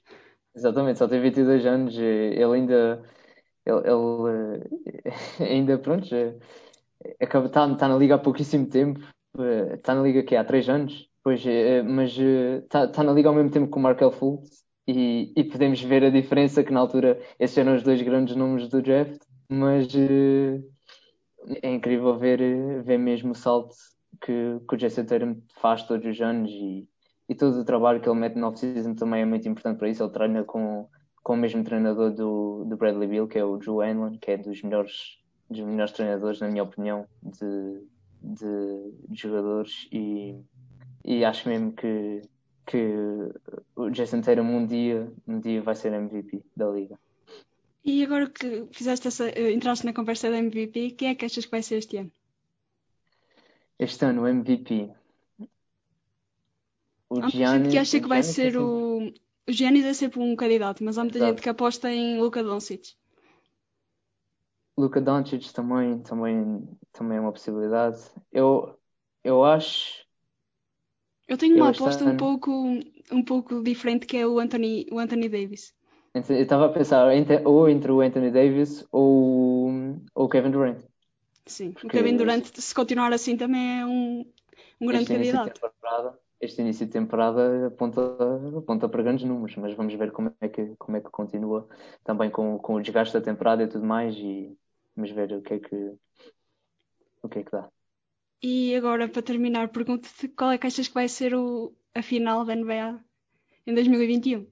Exatamente, 0.54 0.98
só 0.98 1.06
tem 1.06 1.20
22 1.20 1.66
anos. 1.66 1.96
Ele 1.96 2.44
ainda. 2.44 3.02
Ele, 3.66 3.80
ele 3.84 5.04
ainda, 5.52 5.78
pronto, 5.78 6.06
acaba, 7.20 7.46
está, 7.46 7.70
está 7.70 7.88
na 7.88 7.96
liga 7.96 8.14
há 8.14 8.18
pouquíssimo 8.18 8.66
tempo. 8.66 9.00
Está 9.74 9.94
na 9.94 10.02
liga 10.02 10.22
que 10.22 10.34
há 10.34 10.42
3 10.42 10.68
anos. 10.70 11.09
Pois, 11.22 11.44
mas 11.86 12.16
está, 12.16 12.84
está 12.84 13.02
na 13.02 13.12
liga 13.12 13.28
ao 13.28 13.34
mesmo 13.34 13.50
tempo 13.50 13.70
que 13.70 13.76
o 13.76 13.80
Markel 13.80 14.10
Fultz. 14.10 14.64
E, 14.88 15.32
e 15.36 15.44
podemos 15.44 15.80
ver 15.82 16.02
a 16.02 16.10
diferença 16.10 16.64
que 16.64 16.72
na 16.72 16.80
altura 16.80 17.20
esses 17.38 17.56
eram 17.56 17.76
os 17.76 17.82
dois 17.82 18.02
grandes 18.02 18.34
nomes 18.34 18.68
do 18.68 18.82
draft. 18.82 19.20
Mas 19.48 19.88
é 21.62 21.70
incrível 21.72 22.18
ver, 22.18 22.82
ver 22.82 22.98
mesmo 22.98 23.32
o 23.32 23.34
salto 23.34 23.74
que, 24.20 24.60
que 24.68 24.74
o 24.74 24.78
Jesse 24.78 25.04
Tatum 25.04 25.40
faz 25.60 25.82
todos 25.84 26.06
os 26.06 26.20
anos 26.20 26.50
e, 26.50 26.88
e 27.28 27.34
todo 27.34 27.60
o 27.60 27.64
trabalho 27.64 28.00
que 28.00 28.08
ele 28.08 28.18
mete 28.18 28.36
no 28.36 28.48
off-season 28.48 28.94
também 28.94 29.22
é 29.22 29.24
muito 29.24 29.48
importante 29.48 29.78
para 29.78 29.88
isso. 29.88 30.02
Ele 30.02 30.12
treina 30.12 30.44
com, 30.44 30.88
com 31.22 31.34
o 31.34 31.36
mesmo 31.36 31.64
treinador 31.64 32.10
do, 32.12 32.64
do 32.64 32.76
Bradley 32.76 33.08
Bill, 33.08 33.28
que 33.28 33.38
é 33.38 33.44
o 33.44 33.56
Drew 33.56 33.80
Hanlon, 33.80 34.18
que 34.18 34.32
é 34.32 34.36
dos 34.36 34.62
melhores, 34.62 35.18
dos 35.48 35.60
melhores 35.60 35.92
treinadores, 35.92 36.40
na 36.40 36.48
minha 36.48 36.62
opinião, 36.62 37.06
de, 37.22 37.86
de, 38.22 38.92
de 39.08 39.20
jogadores. 39.20 39.88
E, 39.92 40.40
e 41.04 41.24
acho 41.24 41.48
mesmo 41.48 41.72
que, 41.72 42.22
que 42.66 42.94
o 43.76 43.90
Jason 43.90 44.20
Tatum 44.20 44.42
um 44.42 44.66
dia, 44.66 45.12
um 45.26 45.40
dia 45.40 45.62
vai 45.62 45.74
ser 45.74 45.92
MVP 45.92 46.42
da 46.56 46.68
liga. 46.68 46.98
E 47.84 48.04
agora 48.04 48.28
que 48.28 48.66
fizeste 48.72 49.08
essa, 49.08 49.28
eh, 49.30 49.52
entraste 49.52 49.86
na 49.86 49.94
conversa 49.94 50.30
da 50.30 50.38
MVP, 50.38 50.92
quem 50.92 51.08
é 51.08 51.14
que 51.14 51.24
achas 51.24 51.44
que 51.44 51.50
vai 51.50 51.62
ser 51.62 51.76
este 51.76 51.96
ano? 51.96 52.12
Este 53.78 54.04
ano, 54.04 54.22
o 54.22 54.28
MVP. 54.28 54.92
O 57.08 57.24
há 57.24 57.28
Giannis, 57.28 57.62
gente 57.62 57.72
que 57.72 57.78
acha 57.78 58.00
que 58.00 58.08
vai 58.08 58.22
ser 58.22 58.56
o. 58.56 59.12
O 59.48 59.52
Giannis 59.52 59.84
é 59.84 59.94
sempre 59.94 60.20
um 60.20 60.36
candidato, 60.36 60.84
mas 60.84 60.96
há 60.96 61.02
muita 61.02 61.18
Exato. 61.18 61.32
gente 61.32 61.42
que 61.42 61.48
aposta 61.48 61.90
em 61.90 62.20
Luka 62.20 62.42
Doncic. 62.42 62.94
Luka 64.78 65.00
Doncic 65.00 65.52
também, 65.52 65.98
também, 66.00 66.68
também 66.92 67.18
é 67.18 67.20
uma 67.20 67.32
possibilidade. 67.32 67.98
Eu, 68.30 68.78
eu 69.24 69.44
acho. 69.44 70.06
Eu 71.30 71.38
tenho 71.38 71.54
uma 71.54 71.70
aposta 71.70 72.04
um 72.04 72.16
pouco, 72.16 72.50
um 73.12 73.22
pouco 73.22 73.62
diferente 73.62 74.04
que 74.04 74.16
é 74.16 74.26
o 74.26 74.40
Anthony, 74.40 74.88
o 74.90 74.98
Anthony 74.98 75.28
Davis. 75.28 75.72
Eu 76.12 76.22
estava 76.22 76.66
a 76.66 76.68
pensar 76.70 77.14
entre, 77.14 77.40
ou 77.44 77.68
entre 77.68 77.92
o 77.92 78.00
Anthony 78.00 78.32
Davis 78.32 78.84
ou, 78.90 79.70
o 80.12 80.28
Kevin 80.28 80.50
Durant. 80.50 80.80
Sim, 81.46 81.70
Porque 81.70 81.86
o 81.86 81.90
Kevin 81.90 82.16
Durant, 82.16 82.46
se 82.52 82.74
continuar 82.74 83.12
assim, 83.12 83.36
também 83.36 83.80
é 83.80 83.86
um, 83.86 84.26
um 84.80 84.86
grande 84.88 85.06
candidato. 85.06 85.60
Este 86.40 86.62
início 86.62 86.84
de 86.84 86.90
temporada 86.90 87.68
aponta, 87.68 88.00
aponta 88.58 88.88
para 88.88 89.02
grandes 89.04 89.24
números, 89.24 89.54
mas 89.56 89.72
vamos 89.74 89.94
ver 89.94 90.10
como 90.10 90.34
é 90.40 90.48
que, 90.48 90.74
como 90.78 90.96
é 90.96 91.00
que 91.00 91.10
continua 91.10 91.68
também 92.02 92.28
com, 92.28 92.58
com 92.58 92.74
o 92.74 92.82
desgaste 92.82 93.14
da 93.14 93.20
temporada 93.20 93.62
e 93.62 93.68
tudo 93.68 93.86
mais 93.86 94.16
e 94.16 94.52
vamos 94.96 95.12
ver 95.12 95.32
o 95.32 95.42
que 95.42 95.54
é 95.54 95.58
que, 95.60 95.92
o 97.22 97.28
que, 97.28 97.38
é 97.38 97.44
que 97.44 97.52
dá. 97.52 97.68
E 98.42 98.74
agora, 98.74 99.08
para 99.08 99.22
terminar, 99.22 99.68
pergunto-te 99.68 100.28
qual 100.28 100.50
é 100.50 100.58
que 100.58 100.66
achas 100.66 100.88
que 100.88 100.94
vai 100.94 101.08
ser 101.08 101.34
o, 101.34 101.74
a 101.94 102.02
final 102.02 102.44
da 102.44 102.54
NBA 102.54 102.98
em 103.66 103.74
2021? 103.74 104.46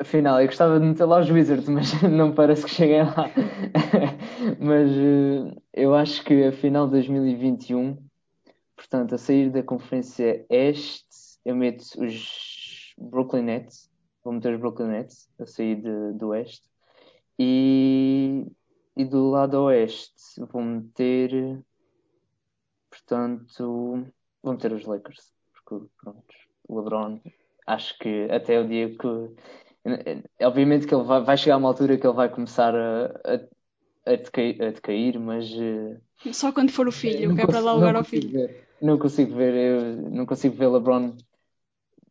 Afinal, 0.00 0.40
eu 0.40 0.46
gostava 0.46 0.78
de 0.78 0.86
meter 0.86 1.04
lá 1.04 1.20
os 1.20 1.28
Wizards, 1.28 1.68
mas 1.68 2.00
não 2.08 2.32
parece 2.32 2.64
que 2.64 2.70
cheguem 2.70 3.02
lá. 3.02 3.30
mas 4.58 4.90
uh, 4.90 5.60
eu 5.74 5.94
acho 5.94 6.24
que 6.24 6.44
a 6.44 6.52
final 6.52 6.86
de 6.86 6.92
2021, 6.92 7.98
portanto, 8.74 9.16
a 9.16 9.18
sair 9.18 9.50
da 9.50 9.62
Conferência 9.62 10.46
Este, 10.48 11.38
eu 11.44 11.56
meto 11.56 11.82
os 12.02 12.94
Brooklyn 12.96 13.42
Nets, 13.42 13.90
vou 14.24 14.32
meter 14.32 14.54
os 14.54 14.60
Brooklyn 14.60 14.88
Nets 14.88 15.28
a 15.38 15.44
sair 15.46 15.76
de, 15.76 16.12
do 16.14 16.28
Oeste. 16.28 16.68
E, 17.38 18.46
e 18.96 19.04
do 19.04 19.30
lado 19.30 19.62
Oeste 19.64 20.14
vou 20.50 20.62
meter, 20.62 21.60
portanto, 23.08 24.06
vou 24.42 24.52
meter 24.52 24.72
os 24.72 24.84
Lakers, 24.84 25.32
porque 25.52 25.86
pronto, 26.02 26.34
o 26.68 26.78
LeBron, 26.78 27.20
acho 27.66 27.98
que 27.98 28.28
até 28.30 28.60
o 28.60 28.66
dia 28.68 28.90
que 28.90 29.34
Obviamente 30.42 30.86
que 30.86 30.94
ele 30.94 31.04
vai, 31.04 31.22
vai 31.22 31.36
chegar 31.36 31.54
a 31.54 31.58
uma 31.58 31.68
altura 31.68 31.96
que 31.96 32.06
ele 32.06 32.14
vai 32.14 32.28
começar 32.28 32.74
a, 32.74 33.06
a, 33.24 34.12
a, 34.12 34.16
decair, 34.16 34.62
a 34.62 34.70
decair, 34.70 35.18
mas. 35.18 35.50
Eh, 35.52 36.32
Só 36.32 36.52
quando 36.52 36.70
for 36.70 36.86
o 36.88 36.92
filho, 36.92 37.34
que 37.34 37.40
é 37.40 37.46
para 37.46 37.60
dar 37.60 37.72
lugar 37.72 37.96
ao 37.96 38.04
filho. 38.04 38.30
Ver, 38.30 38.66
não 38.82 38.98
consigo 38.98 39.34
ver, 39.34 39.54
eu 39.54 40.10
não 40.10 40.26
consigo 40.26 40.56
ver 40.56 40.68
LeBron. 40.68 41.16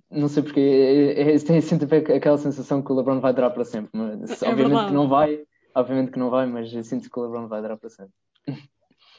Não 0.10 0.30
sei 0.30 0.42
porque 0.42 0.60
é, 0.60 1.36
é, 1.36 1.40
tem 1.40 1.60
sempre 1.60 1.98
aquela 1.98 2.38
sensação 2.38 2.82
que 2.82 2.92
o 2.92 2.96
LeBron 2.96 3.20
vai 3.20 3.34
durar 3.34 3.52
para 3.52 3.66
sempre. 3.66 3.92
Mas, 3.94 4.42
é 4.42 4.50
obviamente 4.50 4.58
verdade. 4.58 4.88
que 4.88 4.94
não 4.94 5.10
vai, 5.10 5.44
obviamente 5.76 6.12
que 6.12 6.20
não 6.20 6.30
vai, 6.30 6.46
mas 6.46 6.74
eu 6.74 6.84
sinto 6.84 7.10
que 7.10 7.20
o 7.20 7.24
LeBron 7.24 7.48
vai 7.48 7.62
durar 7.62 7.78
para 7.78 7.90
sempre. 7.90 8.14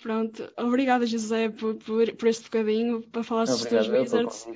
Pronto, 0.03 0.53
obrigada 0.57 1.07
José 1.07 1.49
por, 1.51 1.75
por, 1.77 2.13
por 2.15 2.29
este 2.29 2.45
bocadinho 2.45 3.03
para 3.03 3.25
falar 3.25 3.45
dos 3.45 3.65
teus 3.65 3.89
Wizards 3.89 4.47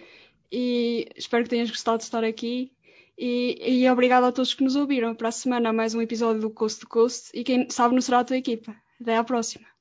e 0.51 1.09
espero 1.17 1.45
que 1.45 1.51
tenhas 1.51 1.71
gostado 1.71 1.99
de 1.99 2.05
estar 2.05 2.23
aqui 2.23 2.71
e, 3.19 3.83
e 3.83 3.91
obrigado 3.91 4.25
a 4.25 4.33
todos 4.33 4.55
que 4.55 4.65
nos 4.65 4.77
ouviram. 4.77 5.15
Para 5.15 5.29
a 5.29 5.33
semana, 5.33 5.73
mais 5.73 5.95
um 5.95 6.03
episódio 6.03 6.41
do 6.41 6.51
Coast 6.51 6.81
to 6.81 6.89
Coast. 6.89 7.31
E 7.35 7.45
quem 7.45 7.69
sabe 7.71 7.95
não 7.95 8.01
será 8.01 8.21
a 8.21 8.25
tua 8.25 8.37
equipa. 8.37 8.75
Até 9.01 9.17
à 9.17 9.25
próxima. 9.25 9.72